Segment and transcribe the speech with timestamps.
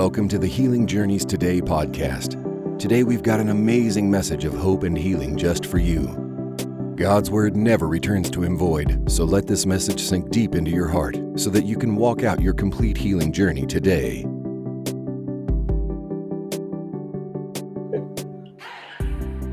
[0.00, 2.78] Welcome to the Healing Journeys Today podcast.
[2.78, 6.06] Today we've got an amazing message of hope and healing just for you.
[6.96, 10.88] God's word never returns to him void, so let this message sink deep into your
[10.88, 14.22] heart so that you can walk out your complete healing journey today.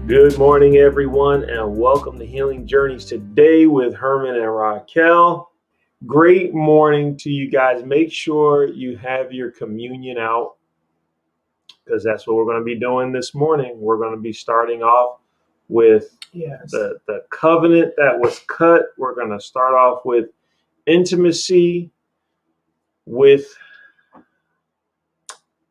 [0.07, 5.46] Good morning, everyone, and welcome to Healing Journeys today with Herman and Racquel.
[6.05, 7.83] Great morning to you guys.
[7.83, 10.55] Make sure you have your communion out
[11.83, 13.79] because that's what we're going to be doing this morning.
[13.79, 15.19] We're going to be starting off
[15.69, 16.69] with Yes.
[16.71, 18.87] the, the covenant that was cut.
[18.97, 20.29] We're going to start off with
[20.85, 21.89] intimacy
[23.07, 23.47] with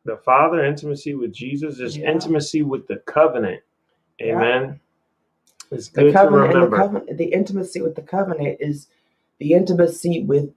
[0.03, 2.11] the Father, intimacy with Jesus, is Yeah.
[2.11, 3.61] intimacy with the covenant.
[4.19, 4.35] Yeah.
[4.35, 4.79] Amen.
[5.71, 6.77] It's the good to covenant the remember.
[6.77, 8.87] covenant the intimacy with the covenant is
[9.39, 10.49] the intimacy with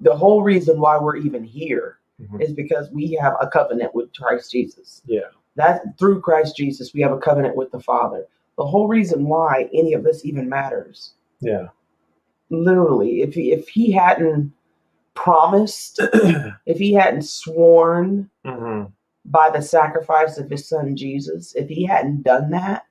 [0.00, 2.42] the whole reason why we're even here Mhm.
[2.42, 5.02] is because we have a covenant with Christ Jesus.
[5.06, 5.28] Yeah.
[5.56, 8.26] That through Christ Jesus we have a covenant with the Father.
[8.56, 11.14] The whole reason why any of this even matters.
[11.40, 11.68] Yeah.
[12.50, 14.52] Literally, if he, if he hadn't
[15.14, 16.00] promised,
[16.66, 18.84] if he hadn't sworn hmm
[19.26, 22.86] by the sacrifice of his son Jesus, if he hadn't done that,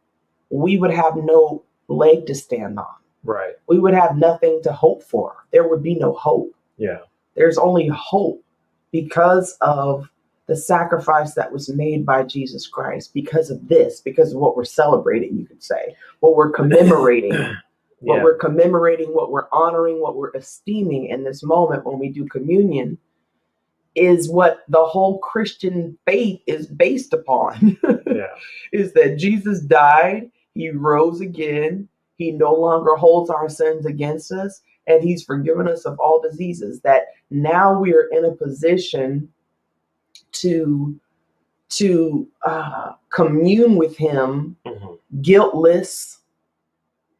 [0.51, 2.85] we would have no leg to stand on.
[3.23, 3.53] Right.
[3.67, 5.35] We would have nothing to hope for.
[5.51, 6.53] There would be no hope.
[6.77, 6.99] Yeah.
[7.35, 8.43] There's only hope
[8.91, 10.09] because of
[10.47, 14.63] the sacrifice that was made by Jesus Christ, because of this, because of what we're
[14.65, 17.33] celebrating, you could say, what we're commemorating,
[17.99, 18.23] what Yeah.
[18.23, 22.97] we're commemorating, what we're honoring, what we're esteeming in this moment when we do communion
[23.95, 27.77] is what the whole Christian faith is based upon.
[28.07, 28.33] Yeah.
[28.73, 31.87] is that Jesus died, he rose again,
[32.19, 36.81] he no longer holds our sins against us, and he's forgiven us of all diseases.
[36.81, 39.27] That now we are in a position
[40.33, 40.99] to
[41.69, 44.99] to uh, commune with him Mhm.
[45.21, 46.19] guiltless,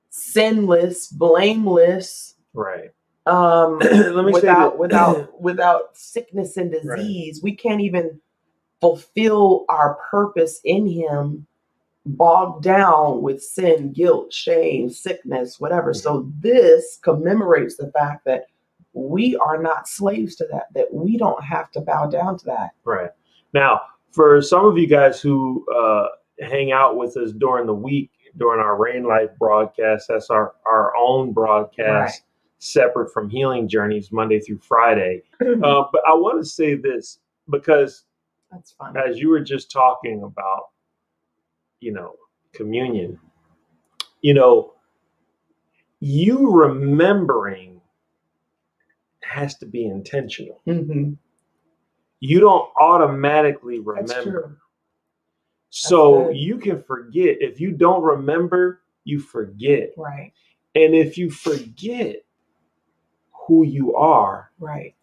[0.09, 2.91] sinless, blameless, Right.
[3.25, 6.97] um, Let me without without without sickness and Right.
[6.97, 7.41] disease.
[7.41, 8.19] We can't even
[8.81, 11.45] fulfill our purpose in Him,
[12.05, 15.93] bogged down with sin, guilt, shame, sickness, whatever.
[15.93, 18.47] So this commemorates the fact that
[18.93, 20.67] we are not slaves to that.
[20.73, 22.71] That we don't have to bow down to that.
[22.83, 23.11] Right.
[23.53, 26.07] Now, for some of you guys who uh,
[26.39, 30.95] hang out with us during the week, during our Rain Life broadcast, that's our, our
[30.95, 32.23] own broadcast,
[32.59, 35.23] separate from Healing Journeys, Monday through Friday.
[35.41, 38.03] Uh, but I want to say this because
[38.51, 38.95] That's fine.
[38.97, 40.69] as you were just talking about,
[41.79, 42.15] you know,
[42.53, 43.19] communion,
[44.21, 44.73] you know,
[45.99, 47.81] you remembering
[49.23, 50.61] has to be intentional.
[50.67, 51.17] Mhm.
[52.19, 54.57] You don't automatically remember.
[55.69, 57.37] So you can forget.
[57.41, 59.93] If you don't remember, you forget.
[59.97, 60.33] Right.
[60.75, 62.23] And if you forget
[63.47, 64.95] who you are, Right.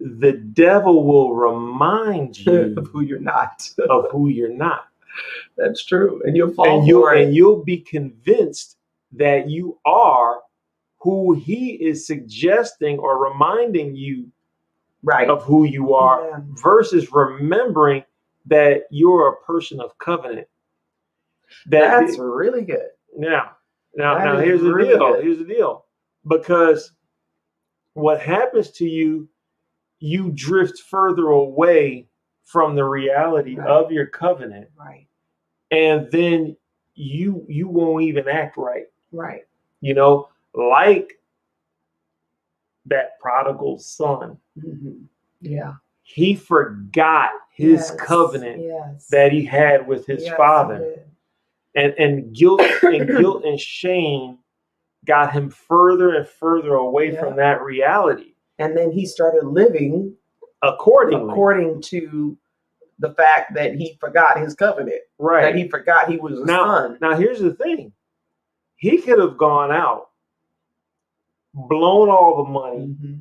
[0.00, 3.70] the devil will remind you of who you're not.
[3.88, 4.89] of who you're not.
[5.56, 6.22] That's true.
[6.24, 7.22] And you'll fall and you'll for it.
[7.24, 8.76] and you'll be convinced
[9.12, 10.40] that you are
[11.00, 14.30] who he is suggesting or reminding you
[15.02, 15.28] right.
[15.28, 16.38] of who you are Yeah.
[16.62, 18.04] versus remembering
[18.46, 20.46] that you're a person of covenant.
[21.66, 22.90] That That's really good.
[23.16, 23.56] now,
[23.96, 25.12] now, That now is here's the really deal.
[25.14, 25.24] good.
[25.24, 25.86] Here's the deal.
[26.28, 26.92] Because
[27.94, 29.28] what happens to you,
[29.98, 32.08] you drift further away
[32.50, 33.68] from the reality Right.
[33.68, 35.06] of your covenant, Right.
[35.70, 36.56] and then
[36.94, 38.86] you you won't even act right.
[39.12, 39.46] Right.
[39.80, 41.20] You know, like
[42.86, 45.04] that prodigal son, hmm
[45.40, 45.74] Yeah.
[46.02, 47.96] he forgot his Yes.
[47.96, 49.06] covenant Yes.
[49.08, 51.04] that he had with his Yes, father.
[51.76, 54.38] and and guilt and guilt and shame
[55.04, 57.20] got him further and further away Yeah.
[57.20, 60.16] from that reality And then he started living
[60.62, 62.36] accordingly according to
[63.00, 65.00] the fact that he forgot his covenant.
[65.18, 65.42] Right.
[65.42, 66.98] That he forgot he was a now son.
[67.00, 67.92] now here's the thing
[68.76, 70.10] he could have gone out
[71.54, 73.20] blown all the money Mhm.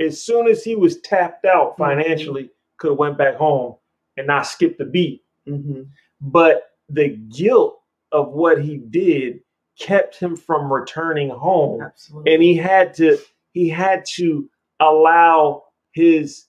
[0.00, 1.82] as soon as he was tapped out Mm-hmm.
[1.82, 3.76] financially could have went back home
[4.16, 5.88] and not skipped a beat Mhm.
[6.20, 7.80] but the guilt
[8.12, 9.40] of what he did
[9.78, 12.34] kept him from returning home Absolutely.
[12.34, 13.18] and he had to
[13.52, 14.48] he had to
[14.80, 16.46] allow his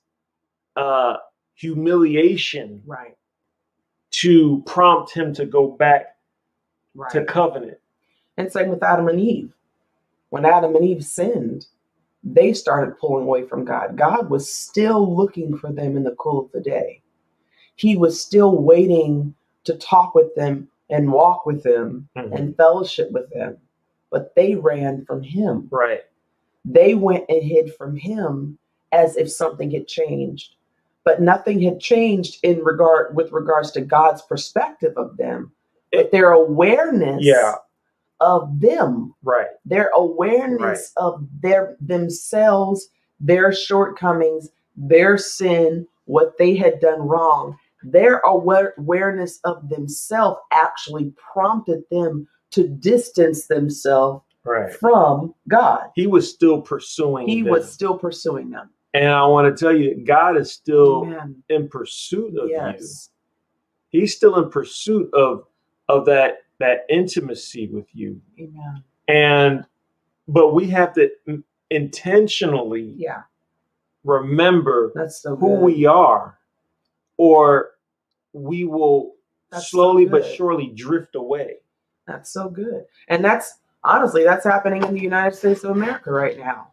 [0.75, 1.17] uh
[1.63, 3.15] humiliation right.
[4.11, 6.07] to prompt him to go back
[6.95, 7.11] Right.
[7.13, 7.79] to covenant
[8.37, 9.51] And same with Adam and Eve.
[10.29, 11.65] When Adam and Eve sinned,
[12.23, 13.95] they started pulling away from God.
[13.97, 16.99] God was still looking for them in the cool of the day.
[17.75, 19.33] he was still waiting
[19.63, 22.31] to talk with them and walk with them Mhm.
[22.37, 23.57] and fellowship with them.
[24.11, 25.67] But they ran from him.
[25.71, 26.03] Right.
[26.63, 28.59] They went and hid from him
[28.91, 30.55] as if something had changed.
[31.05, 35.51] But nothing had changed in regard with regards to God's perspective of them.
[35.91, 37.55] But their awareness Yeah.
[38.19, 39.47] of them Right.
[39.65, 41.03] their awareness Right.
[41.03, 42.89] of their themselves,
[43.19, 51.13] their shortcomings, their sin, what they had done wrong, their aware- awareness of themselves actually
[51.33, 54.73] prompted them to distance themselves Right.
[54.73, 55.89] from God.
[55.95, 57.27] He was still pursuing.
[57.27, 57.51] He them.
[57.51, 58.69] was still pursuing them.
[58.93, 61.43] And I want to tell you, God is still Amen.
[61.49, 63.09] in pursuit of Yes.
[63.91, 63.99] you.
[64.01, 65.45] He's still in pursuit of
[65.89, 68.21] of that that intimacy with you.
[68.39, 68.83] Amen.
[69.07, 69.65] And
[70.27, 71.11] but we have to
[71.69, 73.23] intentionally Yeah,
[74.03, 75.61] remember that's so who good.
[75.61, 76.39] we are,
[77.17, 77.71] or
[78.33, 79.15] we will
[79.51, 81.57] That's so slowly but surely drift away.
[82.07, 82.85] That's so good.
[83.07, 86.69] And that's honestly, that's happening in the United States of America right now.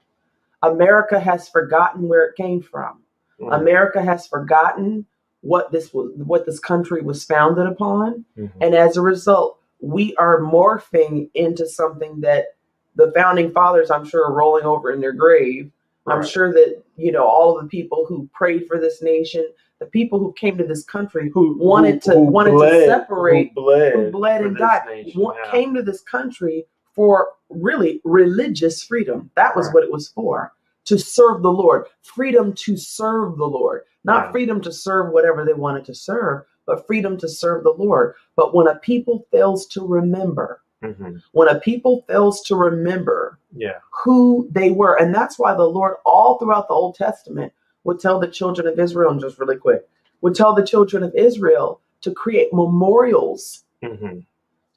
[0.62, 3.00] America has forgotten where it came from.
[3.40, 3.58] Mm.
[3.60, 5.06] America has forgotten
[5.42, 8.24] what this was what this country was founded upon.
[8.36, 8.50] Mhm.
[8.60, 12.48] And as a result, we are morphing into something that
[12.96, 15.70] the founding fathers, I'm sure, are rolling over in their grave.
[16.06, 19.46] I'm sure that, you know, all of the people who prayed for this nation,
[19.78, 23.92] the people who came to this country Who wanted to- wanted to separate- who bled,
[23.94, 25.50] who bled and died, nation, yeah.
[25.50, 29.30] came to this country for really religious freedom.
[29.36, 29.74] That was Right.
[29.74, 30.52] what it was for
[30.86, 34.32] to serve the Lord, freedom to serve the Lord, not Right.
[34.32, 38.14] freedom to serve whatever they wanted to serve, but freedom to serve the Lord.
[38.36, 41.22] But when a people fails to remember, Mhm.
[41.32, 43.78] when a people fails to remember Yeah.
[44.04, 47.52] who they were, and that's why the Lord, all throughout the Old Testament,
[47.84, 49.88] would tell the children of Israel, and just really quick,
[50.22, 54.24] would tell the children of Israel to create memorials Mhm.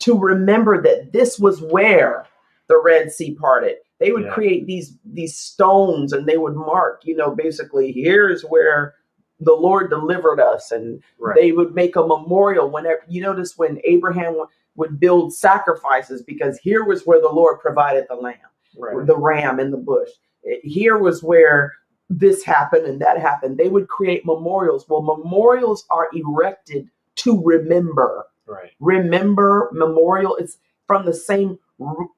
[0.04, 2.26] To remember that this was where
[2.68, 3.78] the Red Sea parted.
[4.00, 4.34] They would Yeah.
[4.34, 8.96] create these these stones and they would mark, you know, basically here's where
[9.40, 11.36] the Lord delivered us, and Right.
[11.36, 14.36] they would make a memorial whenever you notice when Abraham
[14.76, 18.38] would build sacrifices because here was where the Lord provided the lamb,
[18.78, 19.06] right.
[19.06, 20.10] the ram in the bush.
[20.50, 21.74] Eh, here was where
[22.10, 23.58] this happened and that happened.
[23.58, 24.88] They would create memorials.
[24.90, 28.72] Well, memorials are erected to remember Right.
[28.80, 31.58] remember memorial it's from the same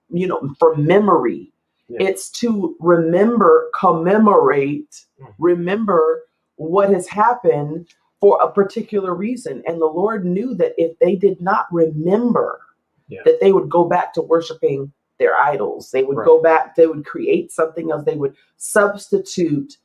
[0.09, 1.51] you know from memory
[1.87, 2.07] Yeah.
[2.07, 5.33] it's to remember commemorate Mhm.
[5.37, 6.23] remember
[6.55, 7.87] what has happened
[8.19, 12.59] for a particular reason and the lord knew that if they did not remember
[13.07, 13.21] Yeah.
[13.25, 16.25] that they would go back to worshiping their idols they would Right.
[16.25, 19.77] go back they would create something else they would substitute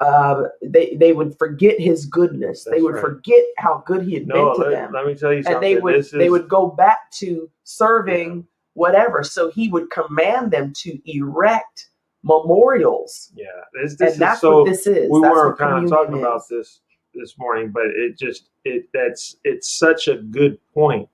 [0.00, 2.64] uh, they they would forget his goodness.
[2.64, 3.00] they would right.
[3.00, 5.54] forget how good he had No, been to let, them let me tell you something.
[5.56, 9.24] and they would is, they would go back to serving whatever.
[9.24, 11.90] So he would command them to erect
[12.22, 13.46] memorials, yeah.
[13.82, 14.62] This, this and that's so.
[14.62, 15.08] what this is.
[15.10, 16.80] we that's weren't what kind of talking about this
[17.14, 21.08] this morning, but it just it that's it's such a good point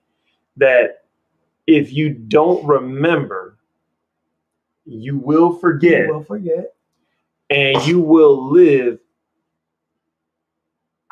[0.57, 1.05] that
[1.67, 3.59] if you don't remember,
[4.85, 6.74] you will forget, You will forget.
[7.51, 8.99] And you will live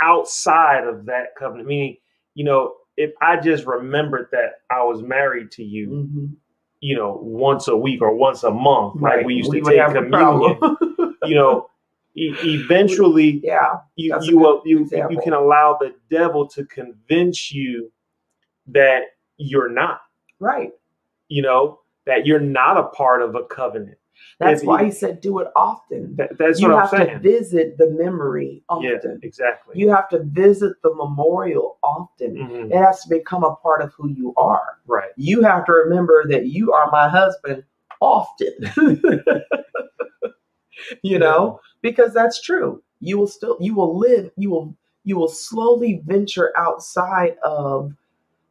[0.00, 1.68] outside of that covenant.
[1.68, 1.96] Meaning,
[2.34, 6.36] you know, if I just remembered that I was married to you, Mhm.
[6.80, 9.78] you know, once a week or once a month, like we used We to take
[9.80, 10.58] a communion,
[11.24, 11.70] you know,
[12.16, 17.92] e- eventually yeah, you you will you you can allow the devil to convince you
[18.66, 19.04] that
[19.38, 20.00] you're not
[20.40, 20.72] right.
[21.28, 23.98] you know that you're not a part of a covenant
[24.38, 27.08] That's If why you- he said, "Do it often." that, that's you what i'm have
[27.08, 29.20] to visit the memory yeah often.
[29.22, 32.36] exactly You have to visit the memorial often.
[32.36, 32.70] Mhm.
[32.72, 34.78] It has to become a part of who you are.
[34.86, 37.64] right You have to remember that you are my husband
[38.00, 38.54] often.
[41.02, 42.82] you know, because that's true.
[43.00, 44.74] You will still you will live, you will
[45.04, 47.92] you will slowly venture outside of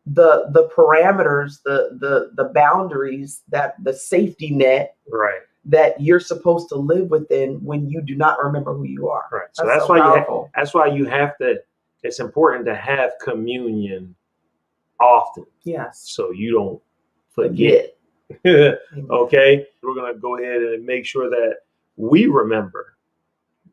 [0.06, 6.70] the the parameters, the the the boundaries that the safety net right that you're supposed
[6.70, 9.25] to live within when you do not remember who you are.
[9.32, 11.56] right so that's, so why you ha- that's why you have to
[12.03, 14.15] it's important to have communion
[15.00, 16.03] often yes.
[16.08, 16.82] so you don't
[17.32, 17.96] forget
[18.44, 18.80] Forget.
[19.12, 21.58] okay we're to go ahead and make sure that
[21.96, 22.96] we remember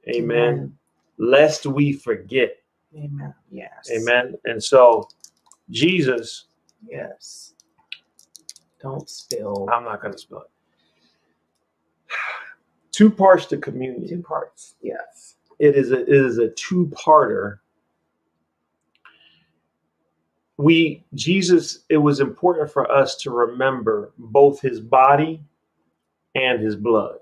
[0.09, 0.77] amen
[1.19, 2.57] lest we forget
[2.97, 3.35] Amen.
[3.51, 3.91] Yes.
[3.93, 5.09] amen and so
[5.71, 6.45] jesus
[6.89, 7.55] Yes.
[8.81, 9.69] Don't spill.
[9.73, 10.51] i'm not to spill it
[12.99, 14.75] two parts to communion Two parts.
[14.83, 15.37] Yes.
[15.59, 17.59] it is a it is a two-parter
[20.59, 25.41] we Jesus, it was important for us to remember both his body
[26.35, 27.19] and his blood.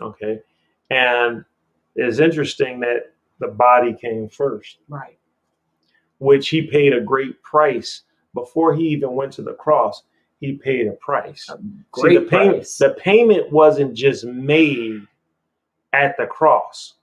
[0.00, 0.40] Okay.
[0.90, 1.44] And
[1.96, 5.18] it's interesting that the body came first, Right.
[6.18, 8.02] which he paid a great price
[8.34, 10.02] before he even went to the cross.
[10.40, 11.48] He paid a price.
[11.50, 12.78] A See, great the payment, price.
[12.78, 15.02] the payment wasn't just made
[15.92, 16.94] at the cross.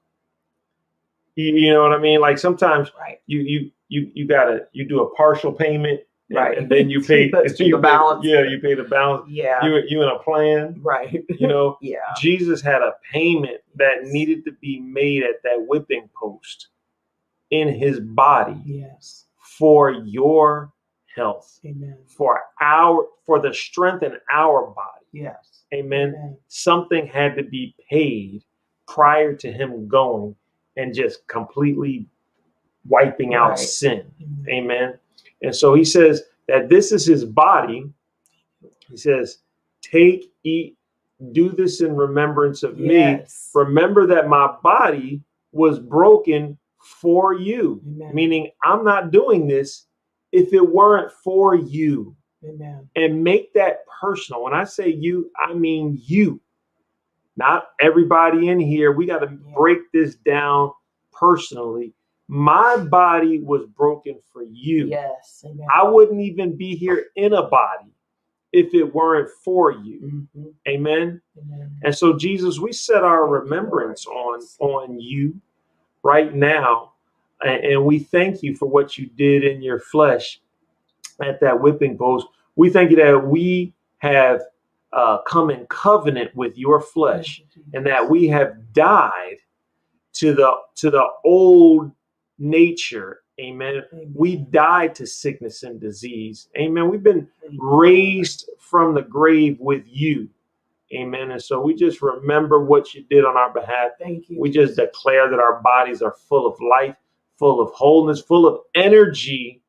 [1.36, 2.20] You, you know what I mean?
[2.20, 3.20] Like sometimes right.
[3.28, 6.02] you you you you gotta you do a partial payment,
[6.32, 6.58] Right.
[6.58, 8.26] and then you pay That's you the pay- balance.
[8.26, 9.30] Yeah, you pay the balance.
[9.30, 9.64] Yeah.
[9.64, 10.80] You you in a plan.
[10.82, 11.24] right.
[11.30, 11.98] You know, yeah.
[12.20, 16.70] Jesus had a payment that needed to be made at that whipping post
[17.52, 19.26] in his body Yes.
[19.40, 20.74] for your
[21.18, 21.98] health, Amen.
[22.06, 25.06] for our for the strength in our body.
[25.12, 25.64] Yes.
[25.74, 26.14] Amen.
[26.16, 26.38] Amen.
[26.48, 28.44] Something had to be paid
[28.88, 30.36] prior to him going
[30.78, 32.06] and just completely
[32.88, 34.10] wiping out sin.
[34.22, 34.46] Amen.
[34.50, 35.00] Amen.
[35.42, 37.90] And so he says that this is his body.
[38.90, 39.40] He says,
[39.82, 40.78] Take, eat,
[41.32, 43.22] do this in remembrance of me.
[43.54, 45.22] Remember that my body
[45.52, 47.82] was broken for you.
[47.86, 48.12] Amen.
[48.14, 49.87] Meaning, I'm not doing this
[50.32, 52.16] if it weren't for you.
[52.46, 52.90] Amen.
[52.96, 54.44] And make that personal.
[54.44, 56.40] When I say you, I mean you.
[57.36, 58.92] Not everybody in here.
[58.92, 59.54] We got to Yeah.
[59.56, 60.72] break this down
[61.14, 61.94] personally.
[62.28, 64.88] My body was broken for you.
[64.88, 65.44] Yes.
[65.48, 65.66] Amen.
[65.74, 67.94] I wouldn't even be here in a body
[68.52, 70.28] if it weren't for you.
[70.36, 70.54] Mhm.
[70.68, 71.22] Amen.
[71.38, 71.72] Amen.
[71.84, 75.40] And so Jesus, we set our remembrance on on you
[76.04, 76.94] right now.
[77.42, 80.42] And, and we thank you for what you did in your flesh
[81.22, 82.28] at that whipping post.
[82.56, 84.42] We thank you that we have
[84.94, 89.38] uh, come in covenant with your flesh and that we have died
[90.14, 91.92] to the to the old
[92.40, 93.22] nature.
[93.40, 93.84] Amen.
[93.94, 94.12] Amen.
[94.16, 96.50] We died to sickness and disease.
[96.58, 96.90] Amen.
[96.90, 97.28] We've been
[97.60, 100.28] raised from the grave with you.
[100.94, 101.32] Amen.
[101.32, 103.92] And so we just remember what you did on our behalf.
[104.00, 104.40] Thank you.
[104.40, 106.96] We just declare that our bodies are full of life,
[107.38, 109.62] full of wholeness, full of energy.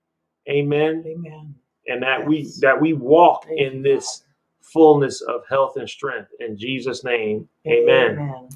[0.49, 1.05] Amen.
[1.07, 1.55] Amen.
[1.87, 4.25] And that we that we walk Thank in this
[4.61, 6.31] fullness of health and strength.
[6.41, 7.49] In Jesus' name.
[7.67, 8.19] Amen.
[8.19, 8.49] Amen.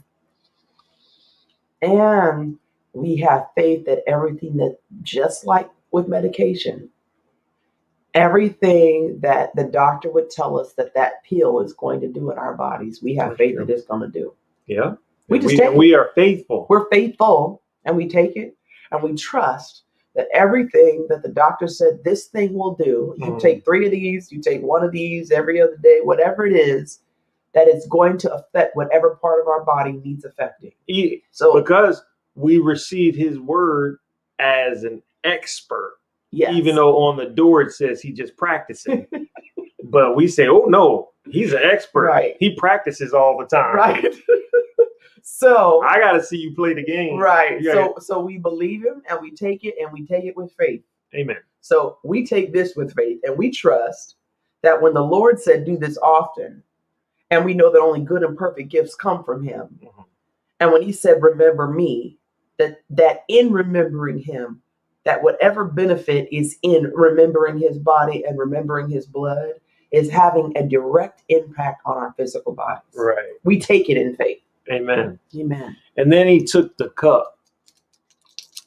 [1.83, 2.59] And
[2.93, 6.89] we have faith that everything that, just like with medication,
[8.15, 12.39] everything that the doctor would tell us that that pill is going to do in
[12.39, 13.65] our bodies, we have That's faith true.
[13.65, 14.35] that it's going to do.
[14.67, 14.95] Yeah.
[15.29, 16.67] We just we, take we are faithful.
[16.69, 18.57] We're faithful and we take it
[18.93, 19.83] and we trust
[20.15, 23.41] that everything that the doctor said this thing will do, you Mhm.
[23.41, 27.01] take three of these, you take one of these every other day, whatever it is,
[27.55, 30.73] that it's going to affect whatever part of our body needs affecting.
[30.87, 32.03] E- So, because
[32.35, 33.99] we receive his word
[34.39, 35.95] as an expert.
[36.31, 36.55] yes.
[36.55, 39.07] even though on the door it says he just practicing.
[39.85, 42.07] but we say, oh no, he's an expert.
[42.07, 42.37] Right.
[42.41, 43.77] He practices all the time.
[43.77, 44.15] right.
[45.23, 47.17] so, I got to see you play the game.
[47.19, 47.63] right.
[47.65, 50.53] So, gotta- so we believe him and we take it and we take it with
[50.59, 50.83] faith.
[51.15, 51.37] Amen.
[51.61, 54.17] So we take this with faith and we trust
[54.63, 56.63] that when the Lord said, Do this often,
[57.31, 59.79] and we know that only good and perfect gifts come from Him.
[59.83, 60.05] Mhm.
[60.61, 62.19] And when He said, Remember me,
[62.59, 64.63] that, that in remembering Him,
[65.05, 69.55] that whatever benefit is in remembering His body and remembering His blood
[69.91, 72.83] is having a direct impact on our physical bodies.
[72.95, 73.33] Right.
[73.45, 74.41] We take it in faith.
[74.71, 75.19] Amen.
[75.37, 75.77] Amen.
[75.97, 77.39] And then he took the cup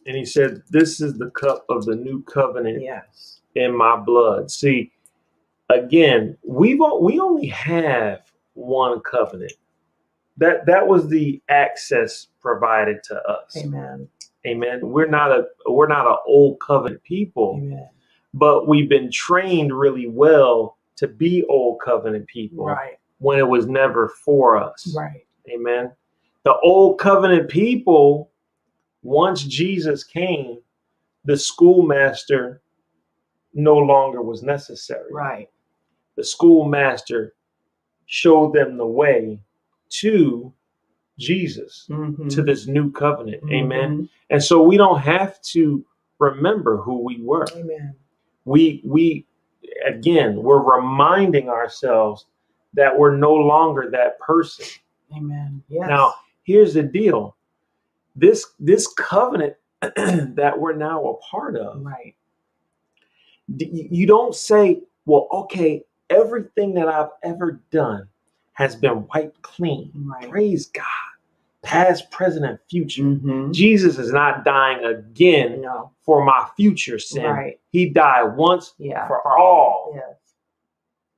[0.05, 3.39] and he said, This is the cup of the new covenant Yes.
[3.55, 4.51] in my blood.
[4.51, 4.91] See,
[5.69, 8.21] again, we've we only have
[8.53, 9.53] one covenant.
[10.37, 13.55] That that was the access provided to us.
[13.57, 14.07] Amen.
[14.45, 14.79] Amen.
[14.83, 17.89] We're not a we're not an old covenant people, Amen.
[18.33, 22.97] but we've been trained really well to be old covenant people Right.
[23.19, 24.93] when it was never for us.
[24.95, 25.24] Right.
[25.51, 25.91] Amen.
[26.43, 28.31] The old covenant people,
[29.03, 30.59] once Jesus came,
[31.25, 32.61] the schoolmaster
[33.53, 35.11] no longer was necessary.
[35.11, 35.49] Right.
[36.15, 37.33] The schoolmaster
[38.05, 39.39] showed them the way
[40.01, 40.53] to
[41.17, 42.29] Jesus, Mhm.
[42.29, 43.43] to this new covenant.
[43.49, 43.97] Amen.
[44.03, 44.09] Mhm.
[44.29, 45.83] And so we don't have to
[46.19, 47.45] remember who we were.
[47.55, 47.95] Amen.
[48.43, 49.25] We we
[49.85, 52.25] again we're reminding ourselves
[52.73, 54.65] that we're no longer that person.
[55.15, 55.63] Amen.
[55.69, 55.87] Yes.
[55.87, 57.35] Now, here's the deal.
[58.15, 62.15] This this covenant that we're now a part of, right.
[63.47, 68.07] you don't say, well, okay, everything that I've ever done
[68.53, 69.91] has been wiped clean.
[69.95, 70.29] Right.
[70.29, 70.83] Praise God.
[71.63, 73.01] past, present, and future.
[73.01, 73.51] Mhm.
[73.51, 75.89] Jesus is not dying again No.
[76.03, 77.23] for my future sin.
[77.25, 77.59] Right.
[77.71, 79.07] He died once Yeah.
[79.07, 79.91] for all.
[79.95, 80.15] Yes.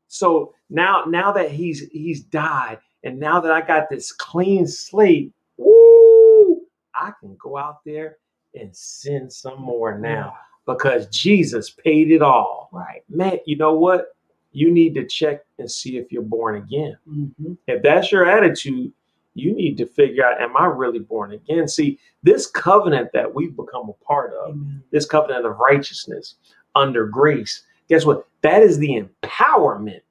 [0.08, 5.32] So now, now that he's he's died, and now that I got this clean slate,
[5.56, 6.60] woo,
[6.94, 8.18] I can go out there
[8.54, 10.36] and sin some more now
[10.66, 12.68] because Jesus paid it all.
[12.74, 13.04] Right.
[13.08, 14.08] Man, you know what?
[14.52, 16.98] You need to check and see if you're born again.
[17.08, 18.92] hmm If that's your attitude,
[19.36, 21.70] you need to figure out, am I really born again?
[21.70, 24.84] See, this covenant that we've become a part of, Amen.
[24.92, 26.36] this covenant of righteousness
[26.76, 28.28] under grace, guess what?
[28.42, 30.02] That is the empowerment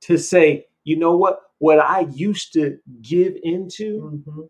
[0.00, 1.49] to say, you know what?
[1.60, 4.48] What I used to give into, Mhm.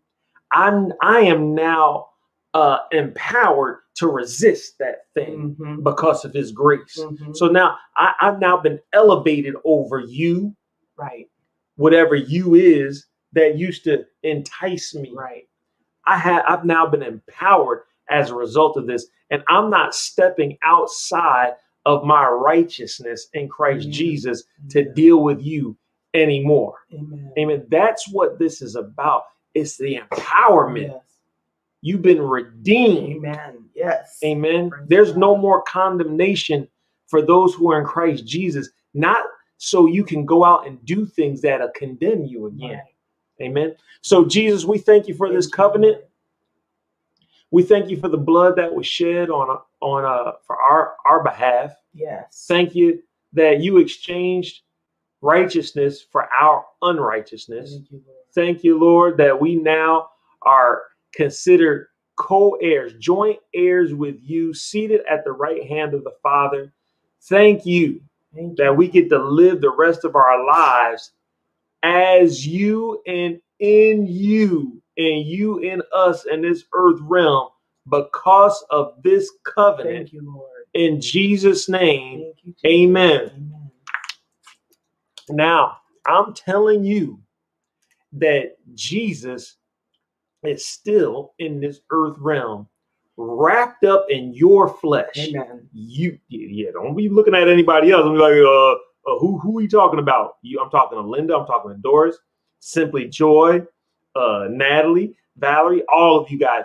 [0.51, 2.07] I'm I am now
[2.53, 5.83] uh empowered to resist that thing Mhm.
[5.83, 6.97] because of his grace.
[6.97, 7.35] Mhm.
[7.35, 10.55] So now I, I've now been elevated over you,
[10.97, 11.29] Right.
[11.75, 15.13] whatever you is that used to entice me.
[15.15, 15.47] Right.
[16.07, 20.57] I have I've now been empowered as a result of this, and I'm not stepping
[20.63, 23.93] outside of my righteousness in Christ Amen.
[23.93, 25.77] Jesus to deal with you
[26.13, 26.75] anymore.
[26.93, 27.31] Amen.
[27.37, 27.65] Amen.
[27.69, 29.23] That's what this is about.
[29.53, 30.89] It's the empowerment.
[30.89, 31.01] Yes.
[31.81, 33.25] You've been redeemed.
[33.25, 33.65] Amen.
[33.75, 34.19] Yes.
[34.23, 34.69] Amen.
[34.69, 36.67] Praise There's no more condemnation
[37.07, 39.25] for those who are in Christ Jesus, not
[39.57, 42.81] so you can go out and do things that'll condemn you again.
[43.39, 43.45] Right.
[43.47, 43.75] Amen.
[44.01, 45.93] So, Jesus, we thank you for this Thank you, covenant.
[45.93, 46.05] Lord.
[47.51, 51.21] We thank you for the blood that was shed on on uh, for our our
[51.21, 51.73] behalf.
[51.93, 52.45] Yes.
[52.47, 53.03] Thank you
[53.33, 54.61] that you exchanged
[55.21, 57.71] righteousness for our unrighteousness.
[57.71, 58.17] Thank you, Lord.
[58.33, 60.09] Thank you, Lord, that we now
[60.43, 61.87] are considered
[62.17, 66.73] co-heirs, joint heirs with you, seated at the right hand of the Father.
[67.23, 68.01] Thank you
[68.33, 68.73] Thank that you.
[68.73, 71.11] we get to live the rest of our lives
[71.83, 77.49] as you and in you and you in us in this earth realm
[77.89, 80.47] because of this covenant Thank you, Lord.
[80.73, 82.53] in Jesus name you.
[82.65, 83.60] Amen Amen.
[85.31, 87.19] Now I'm telling you
[88.13, 89.57] that Jesus
[90.43, 92.67] is still in this earth realm
[93.17, 95.07] wrapped up in your flesh.
[95.17, 95.67] Amen.
[95.73, 99.61] you yeah don't be looking at anybody else I'm like uh, uh who who are
[99.61, 100.37] you talking about?
[100.41, 102.17] You i'm talking to linda i'm talking to doris
[102.59, 103.61] simply joy
[104.15, 106.63] uh natalie valerie all of you guys.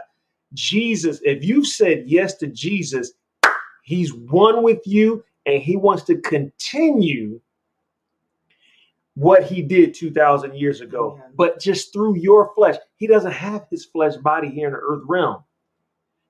[0.54, 3.12] Jesus if you've said yes to jesus
[3.82, 7.40] he's one with you and he wants to continue
[9.16, 13.84] what he did 2000 years ago but just through your flesh he doesn't have his
[13.86, 15.42] flesh body here in the earth realm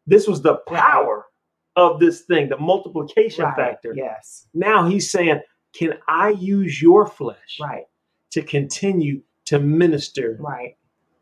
[0.07, 1.27] this was the power
[1.75, 3.57] of this thing the multiplication Right.
[3.57, 4.47] factor Yes.
[4.55, 5.41] now he's saying
[5.75, 7.85] can i use your flesh Right.
[8.31, 10.77] to continue to minister Right.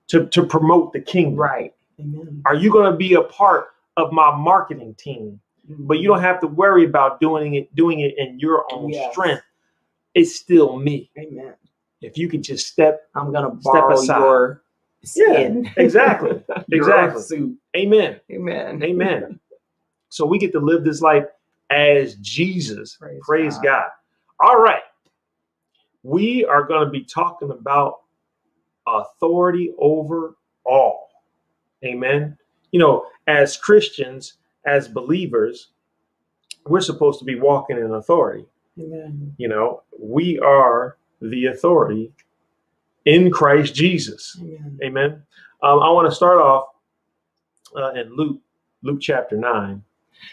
[0.09, 1.75] to, to promote the kingdom Right.
[1.99, 2.43] Amen.
[2.45, 6.17] are you going to be a part of my marketing team but you mm-hmm.
[6.17, 9.13] don't have to worry about doing it doing it in your own Yes.
[9.13, 9.43] strength
[10.15, 11.55] it's still me Amen.
[12.03, 14.19] if you could just step I'm gonna Step aside.
[14.21, 14.63] your
[15.05, 15.71] skin.
[15.77, 16.43] exactly.
[16.69, 17.23] Your Exactly.
[17.23, 17.59] suit.
[17.77, 18.83] amen Amen.
[18.83, 19.41] amen
[20.09, 21.25] so we get to live this life
[21.71, 23.65] as jesus Praise praise, God.
[23.65, 23.85] god.
[24.41, 24.83] all right
[26.03, 28.01] we are going to be talking about
[28.87, 31.09] authority over all
[31.85, 32.37] amen
[32.73, 34.35] you know as christians
[34.67, 35.69] as believers
[36.67, 38.47] we're supposed to be walking in authority
[38.79, 39.35] Amen.
[39.39, 42.13] you know we are the authority
[43.05, 44.79] in christ jesus Amen.
[44.83, 45.23] Amen.
[45.63, 46.67] Um, I want to start off
[47.77, 48.39] uh, in Luke,
[48.83, 49.83] Luke chapter 9.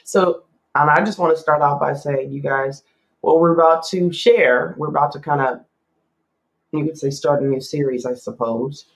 [0.04, 0.44] So,
[0.76, 2.84] and I just want to start off by saying, you guys,
[3.22, 5.62] what we're about to share, we're about to kind of,
[6.74, 8.88] you could say, start a new series, I suppose.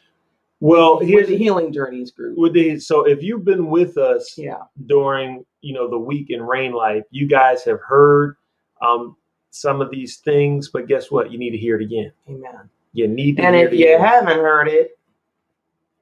[0.59, 2.37] Well, here's the Healing Journeys group.
[2.37, 4.63] with the so if you've been with us Yeah.
[4.87, 8.35] during you know the week in rain life, you guys have heard
[8.81, 9.15] um,
[9.55, 11.31] some of these things, but guess what?
[11.31, 12.11] You need to hear it again.
[12.29, 12.69] Amen.
[12.93, 14.01] You need to And if you again.
[14.01, 14.97] haven't heard it,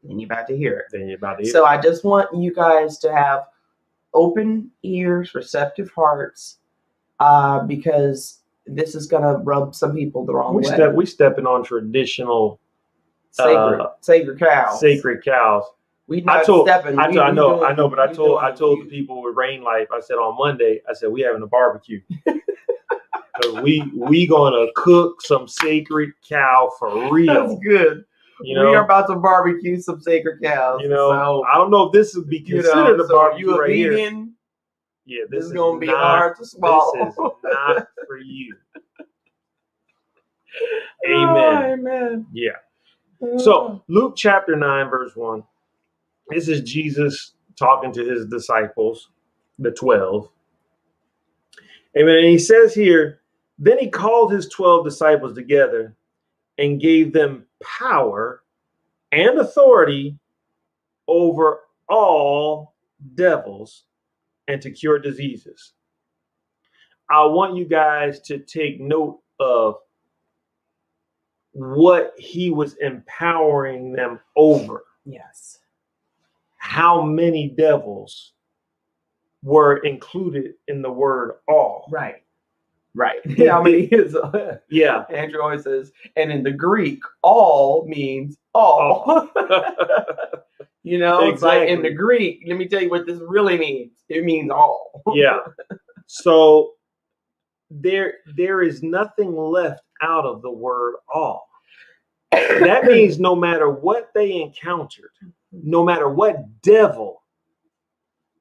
[0.03, 0.85] then you're about to hear it.
[0.91, 1.51] then you're about to hear.
[1.51, 3.45] So I just want you guys to have
[4.13, 6.57] open ears, receptive hearts,
[7.19, 10.73] uh, because this is gonna rub some people the wrong we way.
[10.73, 12.59] step we stepping on traditional
[13.31, 14.79] sacred, uh, sacred cows.
[14.79, 15.63] sacred cows.
[16.07, 16.97] We not told- stepping.
[16.99, 19.63] I, we- I know, I know, but I told, I told the people with Rain
[19.63, 22.01] Life, I said on Monday, I said we having a barbecue.
[23.41, 27.47] 'Cause we we gonna cook some sacred cow for real.
[27.47, 28.05] That's good.
[28.41, 30.81] You know, we are about to barbecue some sacred cows.
[30.81, 31.09] you know.
[31.09, 33.55] so, I don't know if this would be you considered know, a so barbecue you
[33.55, 33.93] a right here.
[35.05, 37.05] Yeah, this, this, is gonna be not, hard to swallow.
[37.05, 38.55] This is not for you.
[41.05, 41.79] Oh, Amen.
[41.79, 42.27] amen.
[42.31, 42.51] Yeah.
[43.23, 43.37] Oh.
[43.39, 45.43] So Luke chapter nine, verse one.
[46.29, 49.09] This is Jesus talking to his disciples,
[49.57, 50.29] the 12.
[51.97, 52.15] Amen.
[52.17, 53.19] And he says here,
[53.63, 55.95] then he called his 12 disciples together
[56.57, 58.43] and gave them power
[59.13, 60.19] and authority
[61.07, 62.75] over all
[63.15, 63.85] devils
[64.49, 65.73] and to cure diseases.
[67.09, 69.75] I want you guys to take note of
[71.53, 74.83] what he was empowering them over.
[75.05, 75.59] Yes.
[76.57, 78.33] How many devils
[79.41, 81.87] were included in the word all?
[81.89, 82.22] Right.
[82.95, 83.19] Right.
[83.25, 84.15] Yeah, I mean, it's,
[84.69, 85.03] Yeah.
[85.09, 89.29] Andrew always says, and in the Greek, all means all.
[90.83, 93.91] you know, it's like in the Greek, let me tell you what this really means.
[94.09, 95.01] It means all.
[95.15, 95.39] yeah.
[96.07, 96.73] So
[97.71, 101.47] there there is nothing left out of the word all.
[102.31, 105.09] That means no matter what they encountered,
[105.51, 107.23] no matter what devil,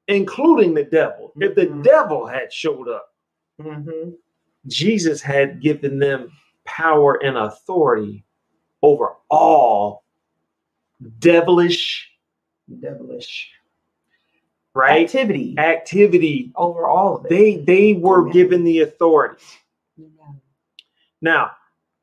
[0.07, 1.83] including the devil, if the Mhm.
[1.83, 3.07] devil had showed up,
[3.59, 4.09] hmm
[4.67, 6.31] Jesus had given them
[6.65, 8.23] power and authority
[8.81, 10.03] over all
[11.19, 12.09] devilish,
[12.79, 13.51] Devilish.
[14.73, 15.03] right?
[15.05, 16.51] Activity Activity.
[16.55, 17.29] over all of it.
[17.29, 18.33] They they were Amen.
[18.33, 19.43] given the authority.
[19.99, 20.41] Amen.
[21.21, 21.51] Now,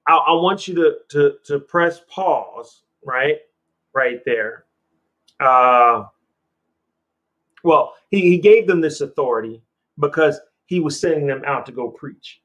[0.07, 3.39] I, I want you to, to to press pause, right,
[3.95, 4.65] right there.
[5.39, 6.05] Uh,
[7.63, 9.63] well, he, he gave them this authority
[9.99, 12.41] because he was sending them out to go preach.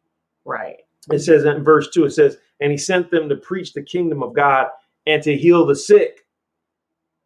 [0.45, 0.77] Right.
[1.12, 4.23] It says in verse two, it says, and he sent them to preach the kingdom
[4.23, 4.67] of God
[5.05, 6.21] and to heal the sick.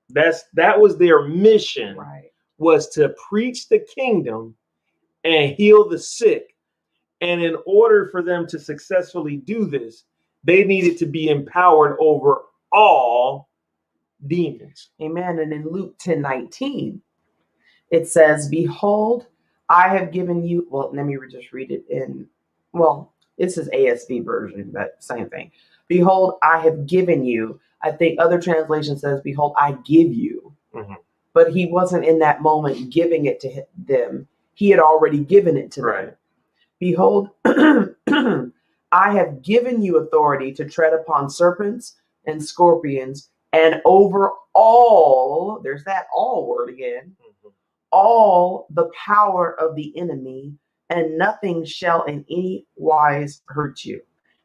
[0.10, 2.32] That's that was their mission Right.
[2.58, 4.55] was to preach the kingdom
[5.23, 6.55] and heal the sick.
[7.21, 10.05] And in order for them to successfully do this,
[10.43, 13.49] they needed to be empowered over all
[14.27, 14.91] demons.
[15.01, 15.39] Amen.
[15.39, 17.01] And in Luke 10 19,
[17.91, 19.27] it says, Behold,
[19.69, 20.67] I have given you.
[20.69, 22.27] Well, let me just read it in.
[22.73, 25.51] Well, this is ASV version, but same thing.
[25.88, 27.60] Behold, I have given you.
[27.82, 30.53] I think other translation says, Behold, I give you.
[30.73, 30.97] Mhm.
[31.34, 34.27] But he wasn't in that moment giving it to them.
[34.53, 36.12] He had already given it to them.
[36.79, 45.60] Behold, I have given you authority to tread upon serpents and scorpions and over all,
[45.63, 47.15] there's that all word again,
[47.91, 50.53] all the power of the enemy,
[50.89, 54.02] and nothing shall in any wise hurt you.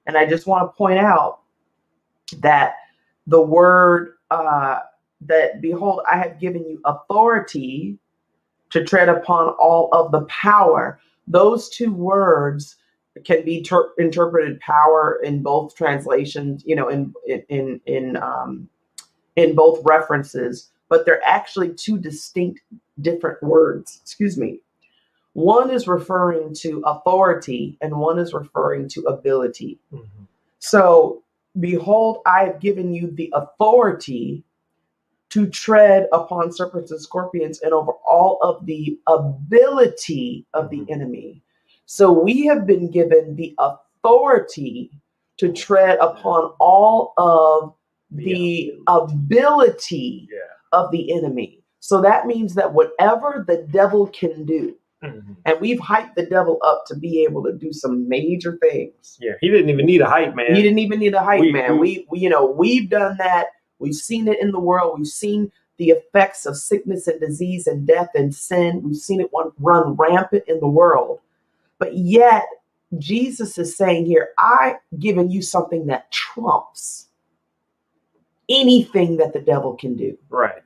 [0.07, 1.41] And I just want to point out
[2.41, 2.75] that
[3.27, 4.81] the word uh,
[5.23, 7.99] that, behold, I have given you authority
[8.71, 11.01] to tread upon all of the power.
[11.27, 12.77] Those two words
[13.25, 17.15] can be ter- interpreted power in both translations, you know, in
[17.49, 18.69] in in um,
[19.37, 22.61] in both references, but they're actually two distinct
[23.01, 24.01] different words.
[24.03, 24.61] Excuse me.
[25.35, 29.79] One is referring to authority, and one is referring to ability.
[29.93, 30.07] Mhm.
[30.61, 31.23] So,
[31.59, 34.45] behold, I have given you the authority
[35.31, 40.91] to tread upon serpents and scorpions and over all of the ability of the Mhm.
[40.91, 41.43] enemy.
[41.87, 44.91] So, we have been given the authority
[45.39, 47.75] to tread upon all of
[48.11, 50.39] the ability Yeah.
[50.73, 51.61] of the enemy.
[51.81, 55.37] So, that means that whatever the devil can do, Mhm.
[55.45, 59.19] and we've hyped the devil up to be able to do some major things.
[59.21, 59.33] Yeah.
[59.41, 60.55] He didn't even need a hype, man.
[60.55, 61.79] He didn't even need a hype We- man.
[61.79, 63.49] we- We, you know, we've done that.
[63.79, 64.99] We've seen it in the world.
[64.99, 68.83] We've seen the effects of sickness and disease and death and sin.
[68.83, 71.21] We've seen it run, run rampant in the world.
[71.79, 72.47] But yet,
[72.97, 77.09] Jesus is saying here, I've given you something that trumps
[78.49, 80.17] anything that the devil can do.
[80.29, 80.63] Right.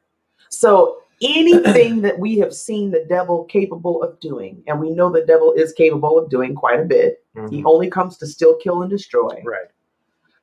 [0.51, 5.25] So anything that we have seen the devil capable of doing, and we know the
[5.27, 7.25] devil is capable of doing quite a bit.
[7.51, 7.67] He Mhm.
[7.67, 9.43] only comes to steal, kill, and destroy.
[9.45, 9.69] Right.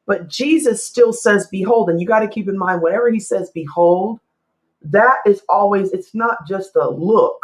[0.05, 3.49] But Jesus still says, Behold, and you got to keep in mind, whenever he says,
[3.51, 4.19] Behold,
[4.81, 7.43] that is always, it's not just a look.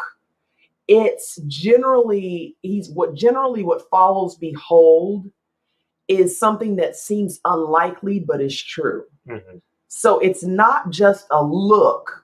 [0.88, 5.30] It's generally, he's what generally what follows behold
[6.08, 9.06] is something that seems unlikely but is true.
[9.28, 9.62] Mhm.
[9.88, 12.21] So it's not just a look,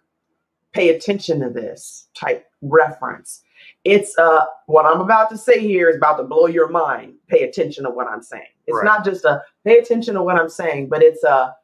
[0.77, 3.41] pay attention to this type reference.
[3.83, 7.15] It's uh what I'm about to say here is about to blow your mind.
[7.27, 8.53] Pay attention to what I'm saying.
[8.67, 8.85] It's Right.
[8.85, 11.55] not just a pay attention to what I'm saying, but it's a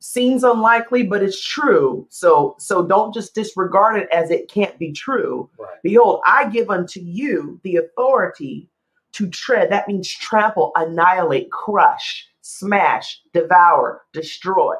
[0.00, 2.06] seems unlikely, but it's true.
[2.10, 5.50] So so don't just disregard it as it can't be true.
[5.58, 5.82] Right.
[5.82, 8.70] Behold, I give unto you the authority
[9.14, 9.70] to tread.
[9.70, 14.74] That means trample, annihilate, crush, smash, devour, destroy.